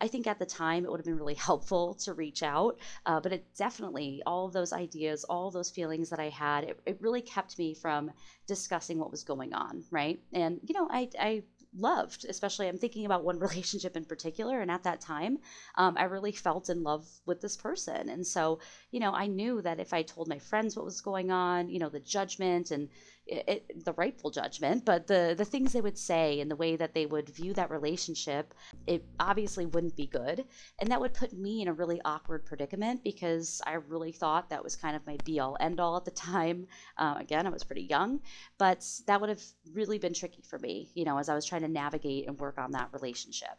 I 0.01 0.09
think 0.09 0.27
at 0.27 0.39
the 0.39 0.47
time 0.47 0.85
it 0.85 0.91
would 0.91 1.01
have 1.01 1.07
been 1.07 1.19
really 1.19 1.35
helpful 1.35 1.95
to 1.95 2.13
reach 2.13 2.43
out, 2.43 2.79
uh, 3.07 3.21
but 3.21 3.33
it 3.33 3.47
definitely, 3.57 4.23
all 4.27 4.49
those 4.49 4.73
ideas, 4.73 5.25
all 5.25 5.51
those 5.51 5.71
feelings 5.71 6.11
that 6.11 6.21
I 6.21 6.29
had, 6.29 6.65
it, 6.65 6.81
it 6.87 6.99
really 7.01 7.23
kept 7.23 7.59
me 7.59 7.75
from 7.75 8.11
discussing 8.47 8.99
what 8.99 9.11
was 9.11 9.25
going 9.25 9.55
on, 9.55 9.85
right? 9.91 10.21
And, 10.33 10.61
you 10.63 10.75
know, 10.75 10.89
I, 10.91 11.09
I 11.19 11.43
loved, 11.79 12.25
especially 12.29 12.69
I'm 12.69 12.79
thinking 12.79 13.07
about 13.07 13.25
one 13.25 13.39
relationship 13.47 13.97
in 13.97 14.05
particular. 14.05 14.61
And 14.61 14.71
at 14.71 14.85
that 14.85 15.01
time, 15.01 15.39
um, 15.77 15.97
I 15.99 16.05
really 16.05 16.33
felt 16.33 16.69
in 16.69 16.83
love 16.83 17.07
with 17.27 17.41
this 17.41 17.57
person. 17.57 18.09
And 18.09 18.27
so, 18.27 18.61
you 18.91 19.01
know, 19.01 19.13
I 19.13 19.27
knew 19.27 19.63
that 19.63 19.81
if 19.81 19.93
I 19.93 20.03
told 20.03 20.29
my 20.29 20.39
friends 20.39 20.77
what 20.77 20.85
was 20.85 21.01
going 21.01 21.31
on, 21.31 21.69
you 21.69 21.79
know, 21.79 21.89
the 21.89 22.01
judgment 22.01 22.71
and 22.71 22.89
it, 23.27 23.85
the 23.85 23.93
rightful 23.95 24.31
judgment, 24.31 24.85
but 24.85 25.07
the 25.07 25.35
the 25.37 25.45
things 25.45 25.73
they 25.73 25.81
would 25.81 25.99
say 25.99 26.41
and 26.41 26.51
the 26.51 26.57
way 26.57 26.77
that 26.77 26.95
they 26.95 27.07
would 27.07 27.29
view 27.29 27.53
that 27.55 27.71
relationship, 27.71 28.55
it 28.87 29.05
obviously 29.19 29.67
wouldn't 29.67 29.97
be 29.97 30.07
good, 30.07 30.45
and 30.79 30.91
that 30.91 31.01
would 31.01 31.15
put 31.15 31.33
me 31.33 31.63
in 31.63 31.69
a 31.69 31.73
really 31.73 32.01
awkward 32.05 32.45
predicament 32.45 33.03
because 33.03 33.61
I 33.67 33.75
really 33.75 34.13
thought 34.13 34.51
that 34.51 34.63
was 34.63 34.77
kind 34.77 34.97
of 34.97 35.07
my 35.07 35.17
be 35.25 35.41
all 35.41 35.57
end 35.61 35.81
all 35.81 35.97
at 35.97 36.05
the 36.05 36.11
time. 36.13 36.67
Uh, 36.97 37.17
again, 37.21 37.47
I 37.47 37.51
was 37.51 37.65
pretty 37.65 37.83
young, 37.83 38.21
but 38.59 38.87
that 39.07 39.21
would 39.21 39.31
have 39.31 39.43
really 39.73 39.99
been 39.99 40.15
tricky 40.15 40.43
for 40.43 40.59
me, 40.59 40.91
you 40.95 41.05
know, 41.05 41.19
as 41.19 41.29
I 41.29 41.35
was 41.35 41.45
trying 41.45 41.63
to 41.63 41.69
navigate 41.69 42.29
and 42.29 42.39
work 42.39 42.59
on 42.59 42.73
that 42.73 42.91
relationship. 42.93 43.59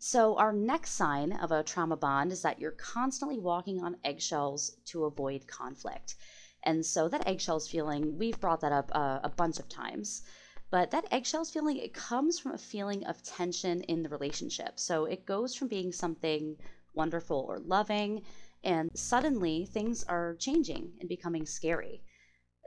So, 0.00 0.36
our 0.36 0.52
next 0.52 0.92
sign 0.92 1.32
of 1.32 1.52
a 1.52 1.62
trauma 1.62 1.96
bond 1.96 2.32
is 2.32 2.42
that 2.42 2.58
you're 2.58 2.72
constantly 2.72 3.38
walking 3.38 3.84
on 3.84 3.98
eggshells 4.02 4.76
to 4.86 5.04
avoid 5.04 5.46
conflict. 5.46 6.16
And 6.64 6.84
so 6.84 7.08
that 7.08 7.26
eggshells 7.26 7.68
feeling, 7.68 8.18
we've 8.18 8.40
brought 8.40 8.60
that 8.60 8.72
up 8.72 8.90
uh, 8.94 9.20
a 9.22 9.28
bunch 9.28 9.58
of 9.58 9.68
times. 9.68 10.22
But 10.70 10.90
that 10.92 11.06
eggshells 11.10 11.50
feeling, 11.50 11.76
it 11.76 11.92
comes 11.92 12.38
from 12.38 12.52
a 12.52 12.58
feeling 12.58 13.04
of 13.04 13.22
tension 13.22 13.82
in 13.82 14.02
the 14.02 14.08
relationship. 14.08 14.80
So 14.80 15.04
it 15.04 15.26
goes 15.26 15.54
from 15.54 15.68
being 15.68 15.92
something 15.92 16.56
wonderful 16.94 17.44
or 17.48 17.58
loving, 17.58 18.22
and 18.64 18.90
suddenly 18.94 19.66
things 19.66 20.04
are 20.04 20.36
changing 20.38 20.92
and 21.00 21.08
becoming 21.08 21.46
scary. 21.46 22.02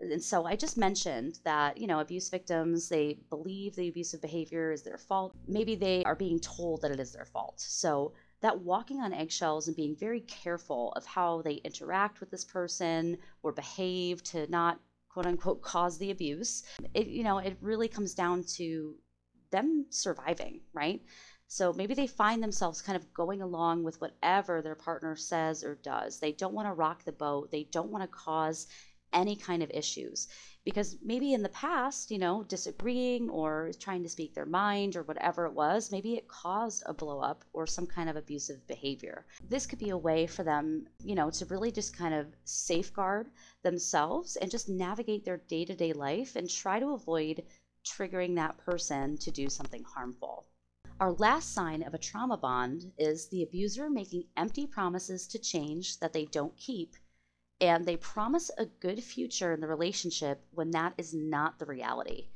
And 0.01 0.21
so 0.21 0.45
I 0.45 0.55
just 0.55 0.77
mentioned 0.77 1.39
that, 1.45 1.77
you 1.77 1.87
know, 1.87 1.99
abuse 1.99 2.29
victims, 2.29 2.89
they 2.89 3.19
believe 3.29 3.75
the 3.75 3.87
abusive 3.87 4.21
behavior 4.21 4.71
is 4.71 4.83
their 4.83 4.97
fault. 4.97 5.33
Maybe 5.47 5.75
they 5.75 6.03
are 6.03 6.15
being 6.15 6.39
told 6.39 6.81
that 6.81 6.91
it 6.91 6.99
is 6.99 7.13
their 7.13 7.25
fault. 7.25 7.61
So 7.61 8.13
that 8.45 8.61
walking 8.61 9.01
on 9.01 9.11
eggshells 9.11 9.67
and 9.67 9.75
being 9.75 9.95
very 9.95 10.21
careful 10.21 10.93
of 10.95 11.03
how 11.03 11.41
they 11.41 11.55
interact 11.55 12.19
with 12.19 12.29
this 12.29 12.45
person 12.45 13.17
or 13.41 13.51
behave 13.51 14.21
to 14.21 14.45
not 14.51 14.79
quote 15.09 15.25
unquote 15.25 15.63
cause 15.63 15.97
the 15.97 16.11
abuse 16.11 16.61
it 16.93 17.07
you 17.07 17.23
know 17.23 17.39
it 17.39 17.57
really 17.59 17.87
comes 17.87 18.13
down 18.13 18.43
to 18.43 18.93
them 19.49 19.85
surviving 19.89 20.59
right? 20.73 21.01
So 21.47 21.73
maybe 21.73 21.93
they 21.93 22.07
find 22.07 22.41
themselves 22.41 22.81
kind 22.81 22.95
of 22.95 23.13
going 23.13 23.41
along 23.41 23.83
with 23.83 24.01
whatever 24.01 24.61
their 24.61 24.75
partner 24.75 25.15
says 25.15 25.63
or 25.63 25.75
does. 25.75 26.19
They 26.19 26.31
don't 26.31 26.55
want 26.55 26.67
to 26.67 26.73
rock 26.73 27.03
the 27.03 27.11
boat. 27.11 27.51
They 27.51 27.65
don't 27.71 27.91
want 27.91 28.03
to 28.03 28.07
cause 28.07 28.65
any 29.13 29.35
kind 29.35 29.61
of 29.61 29.69
issues 29.71 30.27
because 30.65 30.97
maybe 31.03 31.33
in 31.33 31.43
the 31.43 31.49
past, 31.49 32.09
you 32.09 32.17
know, 32.17 32.43
disagreeing 32.43 33.29
or 33.29 33.71
trying 33.79 34.01
to 34.01 34.09
speak 34.09 34.33
their 34.33 34.47
mind 34.47 34.95
or 34.95 35.03
whatever 35.03 35.45
it 35.45 35.53
was, 35.53 35.91
maybe 35.91 36.15
it 36.15 36.27
caused 36.27 36.81
a 36.87 36.93
blow 36.93 37.19
up 37.19 37.45
or 37.53 37.67
some 37.67 37.85
kind 37.85 38.09
of 38.09 38.15
abusive 38.15 38.65
behavior. 38.67 39.25
This 39.47 39.67
could 39.67 39.77
be 39.77 39.91
a 39.91 39.97
way 39.97 40.25
for 40.25 40.43
them, 40.43 40.87
you 41.03 41.13
know, 41.13 41.29
to 41.29 41.45
really 41.45 41.71
just 41.71 41.95
kind 41.95 42.15
of 42.15 42.33
safeguard 42.45 43.29
themselves 43.61 44.35
and 44.37 44.49
just 44.49 44.67
navigate 44.67 45.23
their 45.23 45.37
day 45.37 45.65
to 45.65 45.75
day 45.75 45.93
life 45.93 46.35
and 46.35 46.49
try 46.49 46.79
to 46.79 46.93
avoid 46.93 47.43
triggering 47.85 48.35
that 48.35 48.57
person 48.57 49.17
to 49.19 49.29
do 49.29 49.47
something 49.49 49.83
harmful. 49.83 50.47
Our 50.99 51.11
last 51.11 51.53
sign 51.53 51.83
of 51.83 51.93
a 51.93 51.99
trauma 51.99 52.37
bond 52.37 52.91
is 52.97 53.27
the 53.27 53.43
abuser 53.43 53.89
making 53.89 54.23
empty 54.35 54.65
promises 54.65 55.27
to 55.27 55.37
change 55.37 55.99
that 55.99 56.13
they 56.13 56.25
don't 56.25 56.57
keep 56.57 56.95
and 57.61 57.85
they 57.85 57.97
promise 57.97 58.51
a 58.57 58.65
good 58.65 59.03
future 59.03 59.53
in 59.53 59.61
the 59.61 59.67
relationship 59.67 60.45
when 60.51 60.71
that 60.71 60.93
is 60.97 61.13
not 61.13 61.59
the 61.59 61.65
reality. 61.65 62.27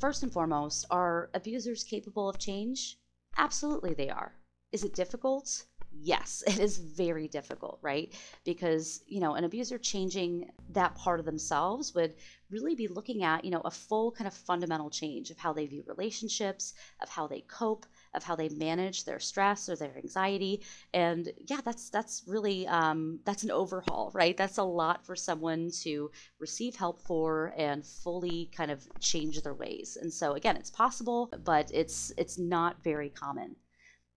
First 0.00 0.22
and 0.22 0.32
foremost, 0.32 0.86
are 0.90 1.30
abusers 1.34 1.84
capable 1.84 2.28
of 2.28 2.38
change? 2.38 2.98
Absolutely, 3.36 3.94
they 3.94 4.10
are. 4.10 4.34
Is 4.72 4.84
it 4.84 4.94
difficult? 4.94 5.66
Yes, 5.92 6.42
it 6.46 6.58
is 6.58 6.78
very 6.78 7.28
difficult, 7.28 7.78
right? 7.82 8.12
Because, 8.44 9.02
you 9.06 9.20
know, 9.20 9.34
an 9.34 9.44
abuser 9.44 9.78
changing 9.78 10.50
that 10.70 10.94
part 10.94 11.20
of 11.20 11.26
themselves 11.26 11.94
would 11.94 12.14
really 12.50 12.74
be 12.74 12.88
looking 12.88 13.22
at, 13.22 13.44
you 13.44 13.50
know, 13.50 13.62
a 13.64 13.70
full 13.70 14.12
kind 14.12 14.26
of 14.26 14.34
fundamental 14.34 14.90
change 14.90 15.30
of 15.30 15.38
how 15.38 15.52
they 15.52 15.66
view 15.66 15.84
relationships, 15.86 16.74
of 17.00 17.08
how 17.08 17.26
they 17.26 17.42
cope, 17.42 17.86
of 18.14 18.24
how 18.24 18.36
they 18.36 18.48
manage 18.50 19.04
their 19.04 19.18
stress 19.18 19.68
or 19.68 19.76
their 19.76 19.96
anxiety. 19.96 20.62
And 20.92 21.30
yeah, 21.46 21.60
that's 21.64 21.90
that's 21.90 22.22
really 22.26 22.66
um, 22.66 23.20
that's 23.24 23.42
an 23.42 23.50
overhaul, 23.50 24.10
right? 24.14 24.36
That's 24.36 24.58
a 24.58 24.62
lot 24.62 25.04
for 25.04 25.16
someone 25.16 25.70
to 25.82 26.10
receive 26.38 26.76
help 26.76 27.00
for 27.02 27.52
and 27.56 27.84
fully 27.84 28.50
kind 28.56 28.70
of 28.70 28.86
change 29.00 29.40
their 29.42 29.54
ways. 29.54 29.98
And 30.00 30.12
so 30.12 30.32
again, 30.32 30.56
it's 30.56 30.70
possible, 30.70 31.30
but 31.44 31.70
it's 31.72 32.12
it's 32.16 32.38
not 32.38 32.82
very 32.82 33.10
common. 33.10 33.56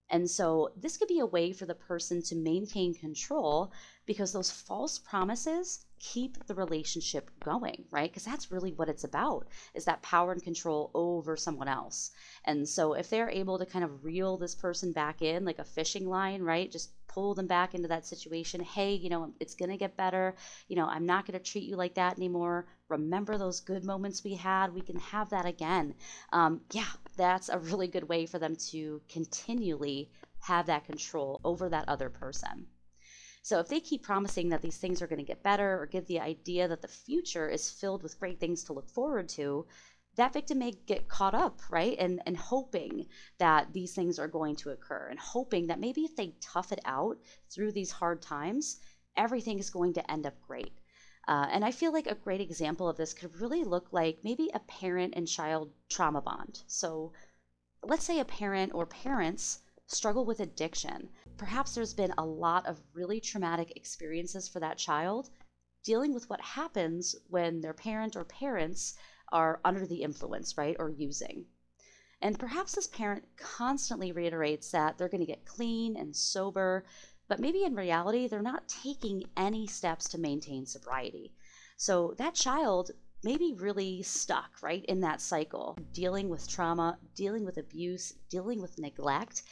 And 0.10 0.30
so 0.30 0.72
this 0.76 0.98
could 0.98 1.08
be 1.08 1.20
a 1.20 1.26
way 1.26 1.52
for 1.52 1.66
the 1.66 1.76
person 1.76 2.22
to 2.24 2.36
maintain 2.36 2.94
control 2.94 3.72
because 4.06 4.32
those 4.32 4.50
false 4.52 4.98
promises 4.98 5.86
keep 6.00 6.46
the 6.46 6.56
relationship 6.56 7.30
going, 7.44 7.86
right? 7.92 8.10
Because 8.10 8.24
that's 8.24 8.52
really 8.52 8.72
what 8.72 8.90
it's 8.90 9.04
about 9.04 9.48
is 9.74 9.86
that 9.86 10.02
power 10.02 10.32
and 10.32 10.44
control 10.44 10.92
over 10.94 11.36
someone 11.36 11.68
else. 11.68 12.12
And 12.46 12.68
so 12.68 12.94
if 12.94 13.10
they're 13.10 13.30
able 13.30 13.58
to 13.58 13.66
kind 13.66 13.84
of 13.84 14.04
reel 14.04 14.38
this 14.38 14.56
person 14.56 14.92
back 14.92 15.22
in 15.22 15.44
like 15.44 15.60
a 15.60 15.64
fishing 15.64 16.08
line, 16.08 16.42
right? 16.42 16.72
Just 16.72 16.92
pull 17.08 17.34
them 17.34 17.48
back 17.48 17.74
into 17.74 17.88
that 17.88 18.06
situation. 18.06 18.62
Hey, 18.62 18.94
you 18.94 19.10
know, 19.10 19.34
it's 19.40 19.56
going 19.56 19.72
to 19.72 19.78
get 19.78 19.98
better. 19.98 20.36
You 20.68 20.76
know, 20.76 20.88
I'm 20.88 21.06
not 21.06 21.26
going 21.26 21.40
to 21.40 21.44
treat 21.44 21.64
you 21.64 21.76
like 21.76 21.96
that 21.96 22.18
anymore. 22.18 22.68
Remember 22.90 23.38
those 23.38 23.60
good 23.60 23.84
moments 23.84 24.24
we 24.24 24.36
had? 24.36 24.74
We 24.74 24.82
can 24.82 25.00
have 25.00 25.32
that 25.32 25.46
again. 25.46 25.96
Um, 26.32 26.62
yeah, 26.72 26.86
that's 27.18 27.50
a 27.50 27.60
really 27.60 27.88
good 27.88 28.08
way 28.08 28.26
for 28.26 28.40
them 28.40 28.56
to 28.72 29.02
continually 29.10 30.10
have 30.40 30.68
that 30.68 30.86
control 30.86 31.42
over 31.44 31.70
that 31.70 31.90
other 31.90 32.10
person. 32.10 32.68
So 33.42 33.60
if 33.60 33.68
they 33.68 33.80
keep 33.80 34.04
promising 34.04 34.50
that 34.50 34.62
these 34.62 34.78
things 34.78 35.02
are 35.02 35.08
going 35.08 35.20
to 35.20 35.26
get 35.26 35.44
better 35.44 35.82
or 35.82 35.86
give 35.86 36.06
the 36.08 36.20
idea 36.20 36.68
that 36.68 36.82
the 36.82 36.88
future 36.88 37.50
is 37.50 37.72
filled 37.72 38.04
with 38.04 38.20
great 38.20 38.40
things 38.40 38.64
to 38.66 38.74
look 38.74 38.90
forward 38.90 39.30
to, 39.30 39.66
that 40.18 40.34
victim 40.34 40.60
may 40.60 40.72
get 40.72 41.08
caught 41.08 41.34
up, 41.34 41.62
right? 41.70 41.96
And 41.98 42.22
and 42.26 42.36
hoping 42.36 43.08
that 43.38 43.72
these 43.72 43.94
things 43.94 44.20
are 44.20 44.28
going 44.28 44.56
to 44.58 44.72
occur 44.72 45.08
and 45.10 45.20
hoping 45.20 45.68
that 45.68 45.80
maybe 45.80 46.02
if 46.02 46.16
they 46.16 46.36
tough 46.42 46.72
it 46.72 46.80
out 46.86 47.18
through 47.50 47.72
these 47.72 47.92
hard 47.92 48.22
times, 48.22 48.80
everything 49.16 49.60
is 49.60 49.70
going 49.70 49.94
to 49.94 50.12
end 50.12 50.26
up 50.26 50.36
great. 50.42 50.74
Uh, 51.28 51.48
and 51.52 51.66
I 51.66 51.72
feel 51.72 51.92
like 51.92 52.08
a 52.08 52.16
great 52.16 52.40
example 52.40 52.88
of 52.88 52.96
this 52.96 53.14
could 53.14 53.42
really 53.42 53.64
look 53.64 53.92
like 53.92 54.24
maybe 54.24 54.50
a 54.54 54.60
parent 54.60 55.14
and 55.16 55.28
child 55.28 55.72
trauma 55.90 56.22
bond. 56.22 56.62
So 56.68 57.12
let's 57.84 58.06
say 58.06 58.20
a 58.20 58.26
parent 58.26 58.74
or 58.74 58.86
parents 58.86 59.60
struggle 59.88 60.26
with 60.26 60.40
addiction. 60.40 61.10
Perhaps 61.38 61.76
there's 61.76 61.94
been 61.94 62.14
a 62.18 62.26
lot 62.26 62.66
of 62.66 62.82
really 62.94 63.20
traumatic 63.20 63.76
experiences 63.76 64.48
for 64.48 64.60
that 64.60 64.78
child 64.78 65.30
dealing 65.84 66.14
with 66.14 66.30
what 66.30 66.42
happens 66.42 67.16
when 67.30 67.62
their 67.62 67.74
parent 67.74 68.16
or 68.16 68.26
parents 68.26 68.96
are 69.32 69.60
under 69.64 69.86
the 69.86 70.04
influence, 70.04 70.58
right, 70.58 70.76
or 70.80 70.90
using. 70.90 71.46
And 72.22 72.40
perhaps 72.40 72.74
this 72.74 72.88
parent 72.88 73.26
constantly 73.38 74.12
reiterates 74.12 74.72
that 74.72 74.98
they're 74.98 75.10
going 75.10 75.26
to 75.26 75.26
get 75.26 75.46
clean 75.46 75.96
and 75.96 76.16
sober, 76.16 76.86
but 77.28 77.40
maybe 77.40 77.64
in 77.64 77.76
reality, 77.76 78.28
they're 78.28 78.42
not 78.42 78.68
taking 78.68 79.24
any 79.36 79.68
steps 79.68 80.08
to 80.10 80.18
maintain 80.18 80.66
sobriety. 80.66 81.34
So 81.78 82.14
that 82.18 82.34
child 82.34 82.92
maybe 83.24 83.54
really 83.54 84.02
stuck 84.04 84.62
right 84.62 84.86
in 84.86 85.02
that 85.02 85.22
cycle, 85.22 85.78
dealing 85.94 86.30
with 86.30 86.48
trauma, 86.48 86.98
dealing 87.16 87.46
with 87.46 87.58
abuse, 87.58 88.14
dealing 88.30 88.62
with 88.62 88.80
neglect, 88.80 89.44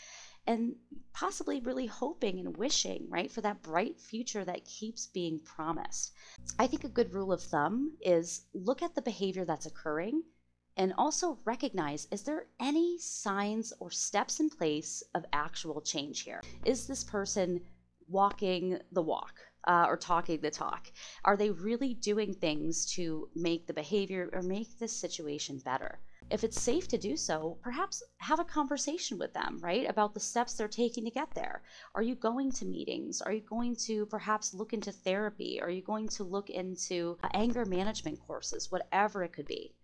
and 0.48 0.76
possibly 1.14 1.60
really 1.60 1.88
hoping 1.88 2.40
and 2.40 2.56
wishing, 2.56 3.08
right, 3.10 3.32
for 3.32 3.42
that 3.42 3.62
bright 3.62 4.00
future 4.00 4.46
that 4.46 4.66
keeps 4.66 5.08
being 5.08 5.40
promised. 5.40 6.12
I 6.60 6.68
think 6.68 6.84
a 6.84 6.90
good 6.90 7.14
rule 7.14 7.34
of 7.34 7.42
thumb 7.42 7.98
is 8.02 8.46
look 8.54 8.82
at 8.82 8.96
the 8.96 9.02
behavior 9.02 9.46
that's 9.46 9.66
occurring 9.66 10.24
and 10.78 10.94
also 10.98 11.38
recognize 11.46 12.08
is 12.12 12.24
there 12.24 12.48
any 12.60 12.98
signs 12.98 13.74
or 13.80 13.92
steps 13.92 14.40
in 14.40 14.50
place 14.50 15.04
of 15.14 15.26
actual 15.34 15.82
change 15.82 16.22
here? 16.22 16.42
Is 16.66 16.88
this 16.88 17.04
person 17.04 17.62
walking 18.08 18.80
the 18.92 19.02
walk? 19.02 19.40
Uh, 19.68 19.86
or 19.88 19.98
talking 19.98 20.40
the 20.42 20.52
talk? 20.52 20.92
Are 21.24 21.36
they 21.36 21.50
really 21.50 21.96
doing 21.96 22.36
things 22.36 22.86
to 22.94 23.28
make 23.34 23.66
the 23.66 23.74
behavior 23.74 24.30
or 24.32 24.44
make 24.44 24.78
this 24.78 24.96
situation 24.96 25.58
better? 25.58 26.00
if 26.32 26.44
it's 26.44 26.60
safe 26.60 26.88
to 26.88 26.98
do 26.98 27.16
so, 27.16 27.58
perhaps 27.62 28.02
have 28.18 28.40
a 28.40 28.44
conversation 28.44 29.20
with 29.20 29.34
them, 29.34 29.60
right, 29.62 29.88
about 29.88 30.14
the 30.14 30.20
steps 30.20 30.54
they're 30.54 30.68
taking 30.68 31.06
to 31.06 31.12
get 31.12 31.32
there. 31.36 31.62
Are 31.94 32.02
you 32.02 32.16
going 32.16 32.52
to 32.54 32.66
meetings? 32.66 33.22
Are 33.22 33.32
you 33.32 33.42
going 33.42 33.76
to 33.88 34.08
perhaps 34.08 34.54
look 34.54 34.74
into 34.74 34.92
therapy? 34.92 35.62
Are 35.62 35.70
you 35.70 35.84
going 35.84 36.08
to 36.10 36.24
look 36.24 36.50
into 36.50 37.18
uh, 37.24 37.30
anger 37.34 37.64
management 37.66 38.20
courses, 38.26 38.72
whatever 38.72 39.24
it 39.24 39.34
could 39.34 39.46
be? 39.46 39.76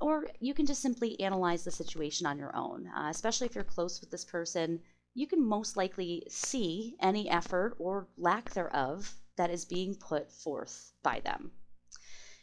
Or 0.00 0.26
you 0.40 0.54
can 0.54 0.66
just 0.66 0.80
simply 0.80 1.20
analyze 1.20 1.64
the 1.64 1.70
situation 1.70 2.26
on 2.26 2.38
your 2.38 2.56
own, 2.56 2.86
uh, 2.88 3.08
especially 3.10 3.46
if 3.46 3.54
you're 3.54 3.64
close 3.64 4.00
with 4.00 4.10
this 4.10 4.24
person. 4.24 4.80
You 5.14 5.26
can 5.26 5.44
most 5.44 5.76
likely 5.76 6.26
see 6.28 6.96
any 7.00 7.28
effort 7.28 7.76
or 7.78 8.08
lack 8.16 8.50
thereof 8.50 9.14
that 9.36 9.50
is 9.50 9.64
being 9.64 9.94
put 9.94 10.32
forth 10.32 10.92
by 11.02 11.20
them. 11.20 11.52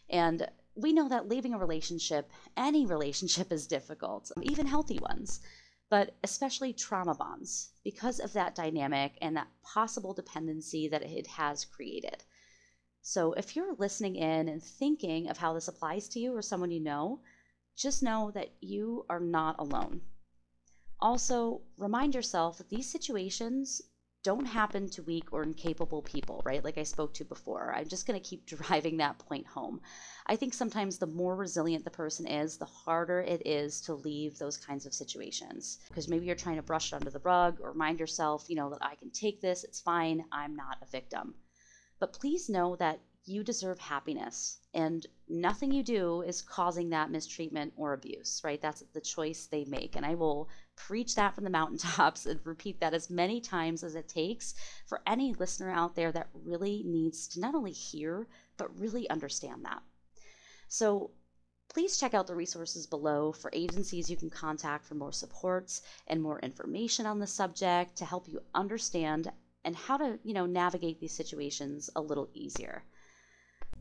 And 0.10 0.48
we 0.76 0.94
know 0.94 1.10
that 1.10 1.28
leaving 1.28 1.54
a 1.54 1.58
relationship, 1.58 2.32
any 2.56 2.86
relationship, 2.86 3.52
is 3.52 3.66
difficult, 3.66 4.32
even 4.44 4.68
healthy 4.68 5.00
ones, 5.00 5.40
but 5.90 6.16
especially 6.24 6.74
trauma 6.74 7.16
bonds, 7.16 7.72
because 7.84 8.20
of 8.20 8.34
that 8.34 8.54
dynamic 8.54 9.18
and 9.22 9.36
that 9.36 9.48
possible 9.64 10.14
dependency 10.14 10.88
that 10.88 11.02
it 11.02 11.26
has 11.26 11.66
created. 11.66 12.24
So, 13.02 13.34
if 13.34 13.56
you're 13.56 13.74
listening 13.76 14.16
in 14.16 14.48
and 14.48 14.62
thinking 14.62 15.30
of 15.30 15.38
how 15.38 15.54
this 15.54 15.68
applies 15.68 16.08
to 16.10 16.20
you 16.20 16.36
or 16.36 16.42
someone 16.42 16.72
you 16.72 16.82
know, 16.82 17.22
just 17.78 18.04
know 18.04 18.32
that 18.32 18.50
you 18.60 19.06
are 19.10 19.20
not 19.20 19.56
alone. 19.60 20.02
Also, 21.00 21.62
remind 21.78 22.16
yourself 22.16 22.58
that 22.58 22.70
these 22.70 22.92
situations 22.92 23.82
don't 24.24 24.48
happen 24.48 24.90
to 24.90 25.04
weak 25.04 25.32
or 25.32 25.44
incapable 25.44 26.02
people, 26.02 26.42
right? 26.44 26.64
Like 26.64 26.78
I 26.78 26.84
spoke 26.84 27.14
to 27.14 27.24
before. 27.24 27.74
I'm 27.74 27.88
just 27.88 28.08
going 28.08 28.20
to 28.20 28.30
keep 28.30 28.46
driving 28.58 28.98
that 28.98 29.20
point 29.20 29.46
home. 29.46 29.80
I 30.26 30.36
think 30.36 30.54
sometimes 30.54 30.98
the 30.98 31.08
more 31.08 31.36
resilient 31.36 31.86
the 31.86 31.92
person 31.92 32.28
is, 32.28 32.58
the 32.58 32.66
harder 32.66 33.22
it 33.22 33.46
is 33.46 33.80
to 33.82 33.94
leave 33.94 34.38
those 34.38 34.58
kinds 34.58 34.86
of 34.86 34.94
situations. 34.94 35.78
Because 35.88 36.10
maybe 36.10 36.26
you're 36.26 36.36
trying 36.36 36.58
to 36.58 36.64
brush 36.64 36.92
it 36.92 36.96
under 36.96 37.12
the 37.12 37.20
rug 37.20 37.60
or 37.62 37.72
remind 37.72 38.00
yourself, 38.00 38.46
you 38.50 38.56
know, 38.56 38.70
that 38.72 38.84
I 38.84 38.96
can 38.96 39.12
take 39.12 39.40
this, 39.40 39.64
it's 39.64 39.80
fine, 39.80 40.26
I'm 40.32 40.56
not 40.56 40.80
a 40.82 40.92
victim. 40.92 41.36
But 42.00 42.14
please 42.14 42.50
know 42.50 42.76
that 42.78 43.00
you 43.28 43.44
deserve 43.44 43.80
happiness 43.80 44.60
and 44.74 45.06
nothing 45.28 45.72
you 45.72 45.84
do 45.84 46.22
is 46.22 46.42
causing 46.42 46.90
that 46.90 47.12
mistreatment 47.12 47.74
or 47.76 47.94
abuse, 47.94 48.42
right? 48.44 48.62
That's 48.62 48.84
the 48.94 49.02
choice 49.02 49.46
they 49.46 49.66
make. 49.66 49.96
And 49.96 50.06
I 50.06 50.16
will 50.16 50.50
preach 50.76 51.16
that 51.16 51.36
from 51.36 51.44
the 51.44 51.50
mountaintops 51.60 52.26
and 52.26 52.40
repeat 52.46 52.80
that 52.80 52.94
as 52.94 53.10
many 53.10 53.42
times 53.42 53.84
as 53.84 53.96
it 53.96 54.08
takes 54.08 54.56
for 54.86 55.02
any 55.06 55.34
listener 55.34 55.72
out 55.72 55.96
there 55.96 56.12
that 56.12 56.30
really 56.34 56.84
needs 56.86 57.28
to 57.30 57.40
not 57.40 57.56
only 57.56 57.72
hear, 57.72 58.28
but 58.56 58.80
really 58.80 59.10
understand 59.10 59.66
that. 59.66 59.82
So 60.70 61.12
please 61.70 61.98
check 61.98 62.14
out 62.14 62.28
the 62.28 62.36
resources 62.36 62.88
below 62.88 63.32
for 63.32 63.52
agencies 63.54 64.10
you 64.10 64.18
can 64.18 64.30
contact 64.30 64.86
for 64.86 64.96
more 64.96 65.12
supports 65.12 65.82
and 66.08 66.22
more 66.22 66.40
information 66.40 67.06
on 67.06 67.20
the 67.20 67.28
subject 67.28 67.96
to 67.98 68.06
help 68.06 68.28
you 68.28 68.42
understand 68.56 69.32
and 69.66 69.76
how 69.76 69.98
to, 69.98 70.18
you 70.24 70.34
know, 70.34 70.46
navigate 70.46 71.00
these 71.00 71.14
situations 71.14 71.90
a 71.96 72.02
little 72.02 72.30
easier. 72.34 72.84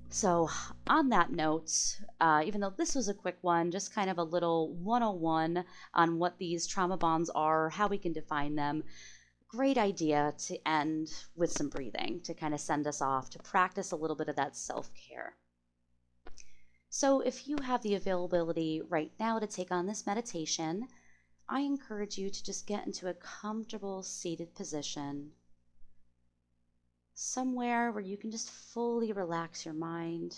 So, 0.08 0.48
on 0.86 1.08
that 1.10 1.32
note, 1.32 2.00
uh, 2.20 2.42
even 2.46 2.60
though 2.60 2.70
this 2.70 2.94
was 2.94 3.08
a 3.08 3.14
quick 3.14 3.38
one, 3.42 3.70
just 3.70 3.92
kind 3.92 4.08
of 4.08 4.18
a 4.18 4.22
little 4.22 4.72
101 4.74 5.64
on 5.94 6.18
what 6.18 6.38
these 6.38 6.66
trauma 6.66 6.96
bonds 6.96 7.28
are, 7.30 7.70
how 7.70 7.88
we 7.88 7.98
can 7.98 8.12
define 8.12 8.54
them. 8.54 8.84
Great 9.48 9.76
idea 9.76 10.32
to 10.38 10.68
end 10.68 11.12
with 11.34 11.50
some 11.50 11.68
breathing 11.68 12.20
to 12.22 12.34
kind 12.34 12.54
of 12.54 12.60
send 12.60 12.86
us 12.86 13.02
off 13.02 13.30
to 13.30 13.38
practice 13.40 13.90
a 13.90 13.96
little 13.96 14.16
bit 14.16 14.28
of 14.28 14.36
that 14.36 14.56
self 14.56 14.90
care. 14.94 15.36
So, 16.88 17.20
if 17.20 17.48
you 17.48 17.58
have 17.62 17.82
the 17.82 17.94
availability 17.94 18.80
right 18.80 19.12
now 19.18 19.38
to 19.38 19.46
take 19.46 19.72
on 19.72 19.86
this 19.86 20.06
meditation, 20.06 20.88
I 21.48 21.60
encourage 21.60 22.16
you 22.16 22.30
to 22.30 22.44
just 22.44 22.66
get 22.66 22.86
into 22.86 23.08
a 23.08 23.14
comfortable 23.14 24.02
seated 24.02 24.54
position 24.54 25.32
somewhere 27.18 27.90
where 27.90 28.02
you 28.02 28.18
can 28.18 28.30
just 28.30 28.50
fully 28.50 29.10
relax 29.10 29.64
your 29.64 29.74
mind, 29.74 30.36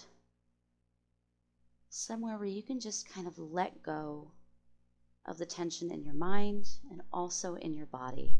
somewhere 1.91 2.39
where 2.39 2.47
you 2.47 2.63
can 2.63 2.79
just 2.79 3.13
kind 3.13 3.27
of 3.27 3.37
let 3.37 3.83
go 3.83 4.31
of 5.27 5.39
the 5.39 5.45
tension 5.45 5.91
in 5.91 6.05
your 6.05 6.15
mind 6.15 6.69
and 6.91 7.03
also 7.13 7.57
in 7.57 7.75
your 7.75 7.87
body. 7.87 8.39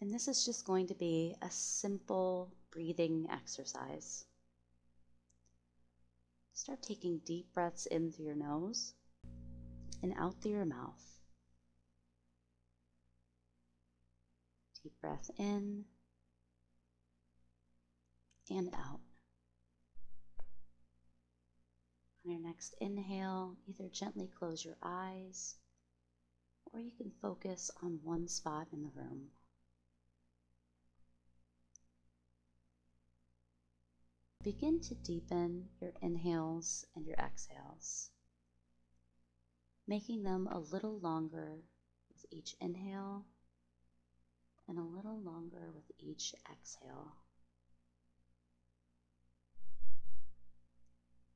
And 0.00 0.12
this 0.12 0.26
is 0.26 0.44
just 0.44 0.66
going 0.66 0.88
to 0.88 0.94
be 0.94 1.36
a 1.40 1.50
simple 1.50 2.52
breathing 2.72 3.28
exercise. 3.30 4.24
Start 6.54 6.82
taking 6.82 7.20
deep 7.24 7.54
breaths 7.54 7.86
in 7.86 8.10
through 8.10 8.26
your 8.26 8.34
nose 8.34 8.94
and 10.02 10.12
out 10.18 10.42
through 10.42 10.52
your 10.52 10.64
mouth. 10.64 11.19
Deep 14.82 14.98
breath 15.00 15.30
in 15.38 15.84
and 18.48 18.74
out. 18.74 19.00
On 22.24 22.30
your 22.32 22.40
next 22.40 22.74
inhale, 22.80 23.56
either 23.66 23.88
gently 23.88 24.28
close 24.38 24.64
your 24.64 24.76
eyes 24.82 25.56
or 26.72 26.80
you 26.80 26.92
can 26.92 27.10
focus 27.20 27.70
on 27.82 28.00
one 28.02 28.28
spot 28.28 28.68
in 28.72 28.82
the 28.82 28.90
room. 28.94 29.28
Begin 34.42 34.80
to 34.80 34.94
deepen 34.94 35.68
your 35.80 35.92
inhales 36.00 36.86
and 36.96 37.06
your 37.06 37.16
exhales, 37.16 38.10
making 39.86 40.22
them 40.22 40.48
a 40.50 40.58
little 40.58 40.98
longer 41.00 41.58
with 42.08 42.24
each 42.30 42.54
inhale 42.60 43.26
and 44.70 44.78
a 44.78 44.96
little 44.96 45.20
longer 45.20 45.72
with 45.74 45.90
each 45.98 46.32
exhale. 46.48 47.16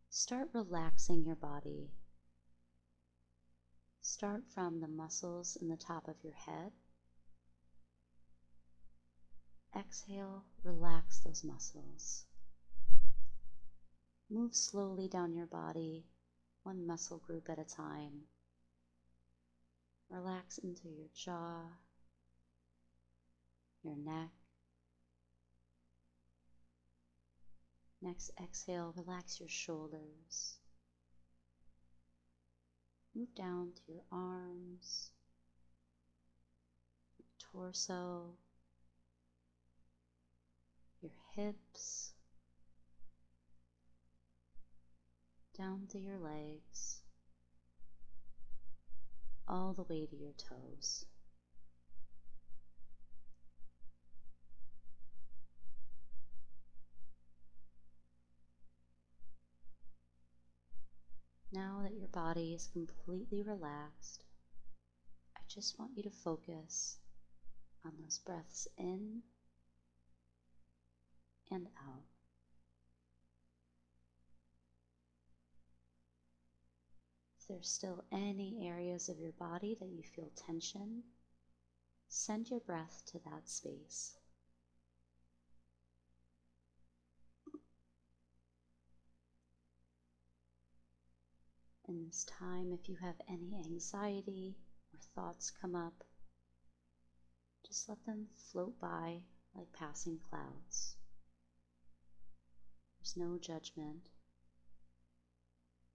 Start 0.09 0.51
relaxing 0.53 1.25
your 1.25 1.35
body. 1.35 1.91
Start 4.01 4.45
from 4.55 4.81
the 4.81 4.87
muscles 4.87 5.59
in 5.61 5.69
the 5.69 5.77
top 5.77 6.07
of 6.07 6.15
your 6.23 6.35
head. 6.35 6.71
Exhale, 9.77 10.45
relax 10.63 11.19
those 11.19 11.43
muscles. 11.43 12.27
Move 14.31 14.55
slowly 14.55 15.09
down 15.09 15.35
your 15.35 15.47
body, 15.47 16.07
one 16.63 16.87
muscle 16.87 17.19
group 17.19 17.51
at 17.51 17.59
a 17.59 17.65
time. 17.65 18.13
Relax 20.09 20.59
into 20.59 20.89
your 20.89 21.09
jaw, 21.17 21.63
your 23.85 23.97
neck. 23.97 24.31
Next 28.01 28.31
exhale, 28.43 28.93
relax 28.97 29.41
your 29.41 29.49
shoulders. 29.49 30.59
Move 33.15 33.35
down 33.35 33.73
to 33.77 33.93
your 33.93 34.03
arms, 34.11 35.11
your 37.19 37.27
torso, 37.39 38.35
your 41.01 41.13
hips, 41.35 42.13
down 45.57 45.87
to 45.89 45.99
your 45.99 46.19
legs, 46.19 47.03
all 49.47 49.73
the 49.73 49.85
way 49.85 50.07
to 50.07 50.17
your 50.17 50.33
toes. 50.33 51.07
Now 61.55 61.83
that 61.85 61.95
your 61.95 62.09
body 62.09 62.53
is 62.53 62.67
completely 62.67 63.41
relaxed, 63.41 64.25
I 65.37 65.41
just 65.47 65.79
want 65.79 65.93
you 65.97 66.03
to 66.03 66.11
focus 66.11 66.99
on 67.85 67.93
those 68.03 68.19
breaths 68.19 68.67
in 68.77 69.23
and 71.53 71.69
out. 71.89 72.03
If 77.39 77.47
there's 77.47 77.69
still 77.69 78.03
any 78.11 78.67
areas 78.67 79.09
of 79.09 79.21
your 79.21 79.35
body 79.39 79.77
that 79.79 79.91
you 79.91 80.03
feel 80.03 80.33
tension, 80.35 81.05
send 82.09 82.51
your 82.51 82.61
breath 82.67 83.05
to 83.13 83.21
that 83.27 83.49
space. 83.49 84.17
In 91.95 92.07
this 92.07 92.25
time, 92.25 92.73
if 92.73 92.89
you 92.89 92.97
have 92.97 93.15
any 93.29 93.55
anxiety 93.65 94.57
or 94.93 94.99
thoughts 95.15 95.53
come 95.61 95.77
up, 95.77 96.03
just 97.65 97.89
let 97.89 98.05
them 98.05 98.27
float 98.51 98.81
by 98.81 99.23
like 99.55 99.73
passing 99.73 100.19
clouds. 100.29 100.97
There's 102.99 103.17
no 103.17 103.39
judgment. 103.39 104.09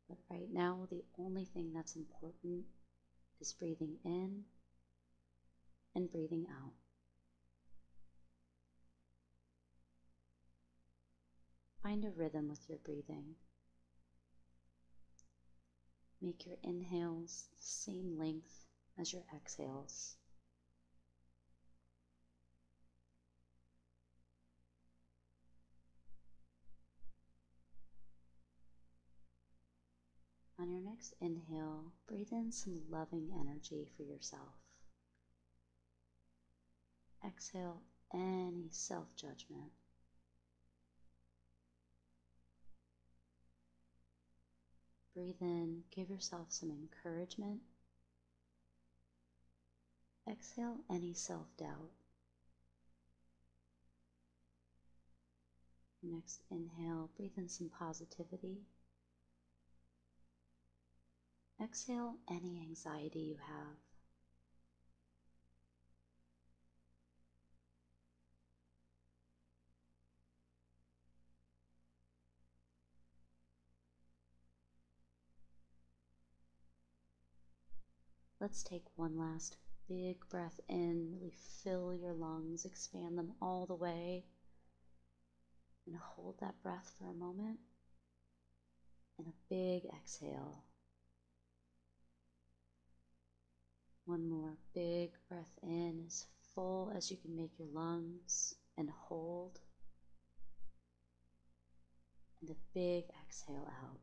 But 0.07 0.19
right 0.31 0.47
now, 0.49 0.87
the 0.89 1.03
only 1.17 1.43
thing 1.43 1.73
that's 1.73 1.97
important 1.97 2.63
is 3.41 3.51
breathing 3.51 3.97
in 4.05 4.45
and 5.95 6.09
breathing 6.09 6.47
out. 6.49 6.75
Find 11.83 12.05
a 12.05 12.11
rhythm 12.11 12.47
with 12.47 12.69
your 12.69 12.79
breathing. 12.85 13.35
Make 16.21 16.45
your 16.45 16.57
inhales 16.63 17.47
the 17.55 17.63
same 17.63 18.17
length 18.17 18.65
as 18.97 19.13
your 19.13 19.23
exhales. 19.33 20.17
On 30.59 30.69
your 30.69 30.81
next 30.81 31.13
inhale, 31.21 31.93
breathe 32.05 32.33
in 32.33 32.51
some 32.51 32.81
loving 32.89 33.31
energy 33.39 33.89
for 33.95 34.03
yourself. 34.03 34.59
Exhale 37.25 37.81
any 38.13 38.67
self 38.71 39.15
judgment. 39.15 39.71
Breathe 45.19 45.41
in, 45.41 45.83
give 45.91 46.09
yourself 46.09 46.45
some 46.47 46.71
encouragement. 46.71 47.59
Exhale 50.25 50.77
any 50.89 51.13
self 51.13 51.47
doubt. 51.57 51.91
Next 56.01 56.39
inhale, 56.49 57.09
breathe 57.17 57.33
in 57.35 57.49
some 57.49 57.69
positivity. 57.77 58.59
Exhale 61.61 62.15
any 62.29 62.61
anxiety 62.61 63.19
you 63.19 63.35
have. 63.45 63.88
Let's 78.41 78.63
take 78.63 78.85
one 78.95 79.17
last 79.17 79.57
big 79.89 80.17
breath 80.29 80.61
in, 80.69 81.09
really 81.11 81.35
fill 81.61 81.93
your 81.93 82.13
lungs, 82.13 82.63
expand 82.63 83.17
them 83.17 83.33
all 83.41 83.65
the 83.65 83.75
way, 83.75 84.23
and 85.85 85.97
hold 85.97 86.39
that 86.39 86.61
breath 86.63 86.89
for 86.97 87.09
a 87.09 87.13
moment. 87.13 87.59
And 89.17 89.27
a 89.27 89.53
big 89.53 89.83
exhale. 89.93 90.63
One 94.05 94.29
more 94.29 94.55
big 94.73 95.11
breath 95.27 95.59
in, 95.61 96.05
as 96.07 96.25
full 96.55 96.93
as 96.95 97.11
you 97.11 97.17
can 97.17 97.35
make 97.35 97.51
your 97.59 97.67
lungs, 97.73 98.55
and 98.77 98.89
hold. 98.89 99.59
And 102.39 102.51
a 102.51 102.55
big 102.73 103.03
exhale 103.25 103.67
out. 103.83 103.99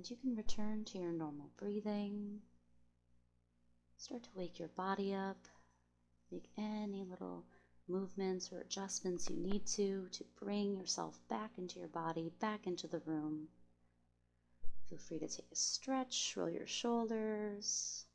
And 0.00 0.08
you 0.08 0.16
can 0.16 0.34
return 0.34 0.86
to 0.86 0.98
your 0.98 1.12
normal 1.12 1.50
breathing. 1.58 2.40
Start 3.98 4.22
to 4.22 4.30
wake 4.34 4.58
your 4.58 4.68
body 4.68 5.12
up. 5.12 5.36
Make 6.32 6.48
any 6.56 7.04
little 7.04 7.44
movements 7.86 8.50
or 8.50 8.60
adjustments 8.60 9.28
you 9.28 9.36
need 9.36 9.66
to 9.66 10.08
to 10.12 10.24
bring 10.42 10.74
yourself 10.74 11.20
back 11.28 11.50
into 11.58 11.78
your 11.78 11.88
body, 11.88 12.32
back 12.40 12.66
into 12.66 12.88
the 12.88 13.00
room. 13.00 13.48
Feel 14.88 14.96
free 14.96 15.18
to 15.18 15.28
take 15.28 15.52
a 15.52 15.56
stretch, 15.56 16.32
roll 16.34 16.48
your 16.48 16.66
shoulders, 16.66 18.06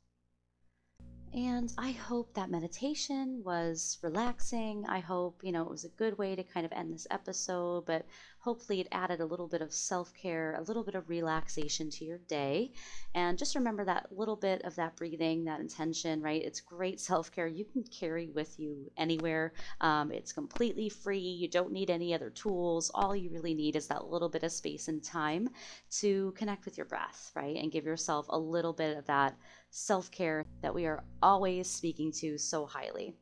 and 1.36 1.70
I 1.76 1.90
hope 1.90 2.32
that 2.32 2.50
meditation 2.50 3.42
was 3.44 3.98
relaxing. 4.02 4.86
I 4.88 5.00
hope, 5.00 5.42
you 5.42 5.52
know, 5.52 5.60
it 5.64 5.70
was 5.70 5.84
a 5.84 5.90
good 5.90 6.16
way 6.16 6.34
to 6.34 6.42
kind 6.42 6.64
of 6.64 6.72
end 6.72 6.94
this 6.94 7.06
episode, 7.10 7.84
but 7.84 8.06
hopefully 8.38 8.80
it 8.80 8.88
added 8.90 9.20
a 9.20 9.26
little 9.26 9.46
bit 9.46 9.60
of 9.60 9.70
self 9.70 10.14
care, 10.14 10.54
a 10.54 10.62
little 10.62 10.82
bit 10.82 10.94
of 10.94 11.10
relaxation 11.10 11.90
to 11.90 12.06
your 12.06 12.18
day. 12.26 12.72
And 13.14 13.36
just 13.36 13.54
remember 13.54 13.84
that 13.84 14.06
little 14.16 14.36
bit 14.36 14.62
of 14.62 14.76
that 14.76 14.96
breathing, 14.96 15.44
that 15.44 15.60
intention, 15.60 16.22
right? 16.22 16.42
It's 16.42 16.60
great 16.60 17.00
self 17.00 17.30
care 17.30 17.46
you 17.46 17.66
can 17.66 17.82
carry 17.82 18.28
with 18.28 18.58
you 18.58 18.90
anywhere. 18.96 19.52
Um, 19.82 20.12
it's 20.12 20.32
completely 20.32 20.88
free. 20.88 21.18
You 21.18 21.48
don't 21.48 21.72
need 21.72 21.90
any 21.90 22.14
other 22.14 22.30
tools. 22.30 22.90
All 22.94 23.14
you 23.14 23.28
really 23.30 23.52
need 23.52 23.76
is 23.76 23.88
that 23.88 24.06
little 24.06 24.30
bit 24.30 24.42
of 24.42 24.52
space 24.52 24.88
and 24.88 25.04
time 25.04 25.50
to 25.98 26.32
connect 26.32 26.64
with 26.64 26.78
your 26.78 26.86
breath, 26.86 27.30
right? 27.34 27.56
And 27.56 27.70
give 27.70 27.84
yourself 27.84 28.24
a 28.30 28.38
little 28.38 28.72
bit 28.72 28.96
of 28.96 29.04
that 29.06 29.36
self 29.70 30.10
care 30.10 30.44
that 30.62 30.74
we 30.74 30.86
are 30.86 31.04
always 31.22 31.68
speaking 31.68 32.12
to 32.20 32.38
so 32.38 32.66
highly. 32.66 33.14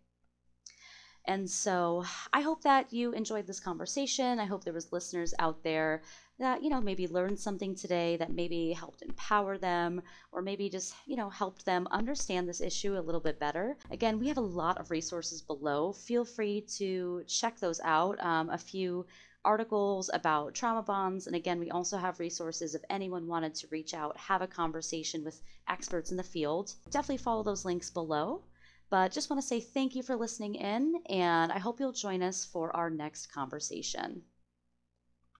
And 1.26 1.48
so 1.48 2.04
I 2.33 2.42
hope 2.42 2.62
that 2.62 2.92
you 2.92 3.12
enjoyed 3.12 3.46
this 3.46 3.61
conversation. 3.61 4.38
I 4.38 4.44
hope 4.44 4.62
there 4.62 4.74
was 4.74 4.92
listeners 4.92 5.33
out 5.38 5.62
there 5.62 6.02
that, 6.38 6.62
you 6.62 6.68
know, 6.68 6.80
maybe 6.80 7.07
learned 7.07 7.38
something 7.38 7.74
today 7.74 8.16
that 8.18 8.30
maybe 8.30 8.72
helped 8.72 9.00
empower 9.00 9.57
them 9.57 10.02
or 10.33 10.42
maybe 10.42 10.68
just, 10.68 10.94
you 11.07 11.16
know, 11.16 11.30
helped 11.30 11.64
them 11.64 11.88
understand 11.90 12.46
this 12.46 12.61
issue 12.61 12.98
a 12.98 13.00
little 13.00 13.20
bit 13.20 13.38
better. 13.38 13.76
Again, 13.90 14.18
we 14.18 14.28
have 14.28 14.37
a 14.37 14.42
lot 14.42 14.78
of 14.78 14.90
resources 14.90 15.40
below. 15.40 15.92
Feel 15.92 16.26
free 16.26 16.61
to 16.76 17.22
check 17.26 17.59
those 17.59 17.80
out. 17.85 18.22
Um, 18.22 18.50
a 18.50 18.59
few 18.59 19.07
articles 19.44 20.11
about 20.12 20.54
trauma 20.54 20.83
bonds. 20.83 21.26
And 21.26 21.37
again, 21.37 21.59
we 21.59 21.70
also 21.70 21.96
have 21.96 22.20
resources 22.20 22.74
if 22.74 22.83
anyone 22.90 23.26
wanted 23.26 23.54
to 23.57 23.68
reach 23.68 23.94
out, 23.94 24.16
have 24.16 24.42
a 24.42 24.46
conversation 24.46 25.24
with 25.24 25.42
experts 25.68 26.11
in 26.11 26.16
the 26.16 26.22
field. 26.22 26.74
Definitely 26.90 27.18
follow 27.18 27.42
those 27.42 27.64
links 27.64 27.90
below. 27.90 28.42
But 28.90 29.12
just 29.12 29.30
want 29.30 29.42
to 29.42 29.48
say 29.48 29.61
thank 29.61 29.94
you 29.94 30.02
for 30.02 30.14
listening 30.14 30.54
in, 30.54 31.02
and 31.09 31.50
I 31.50 31.59
hope 31.59 31.80
you'll 31.80 31.92
join 31.92 32.22
us 32.22 32.44
for 32.44 32.74
our 32.76 32.90
next 32.90 33.26
conversation. 33.26 34.22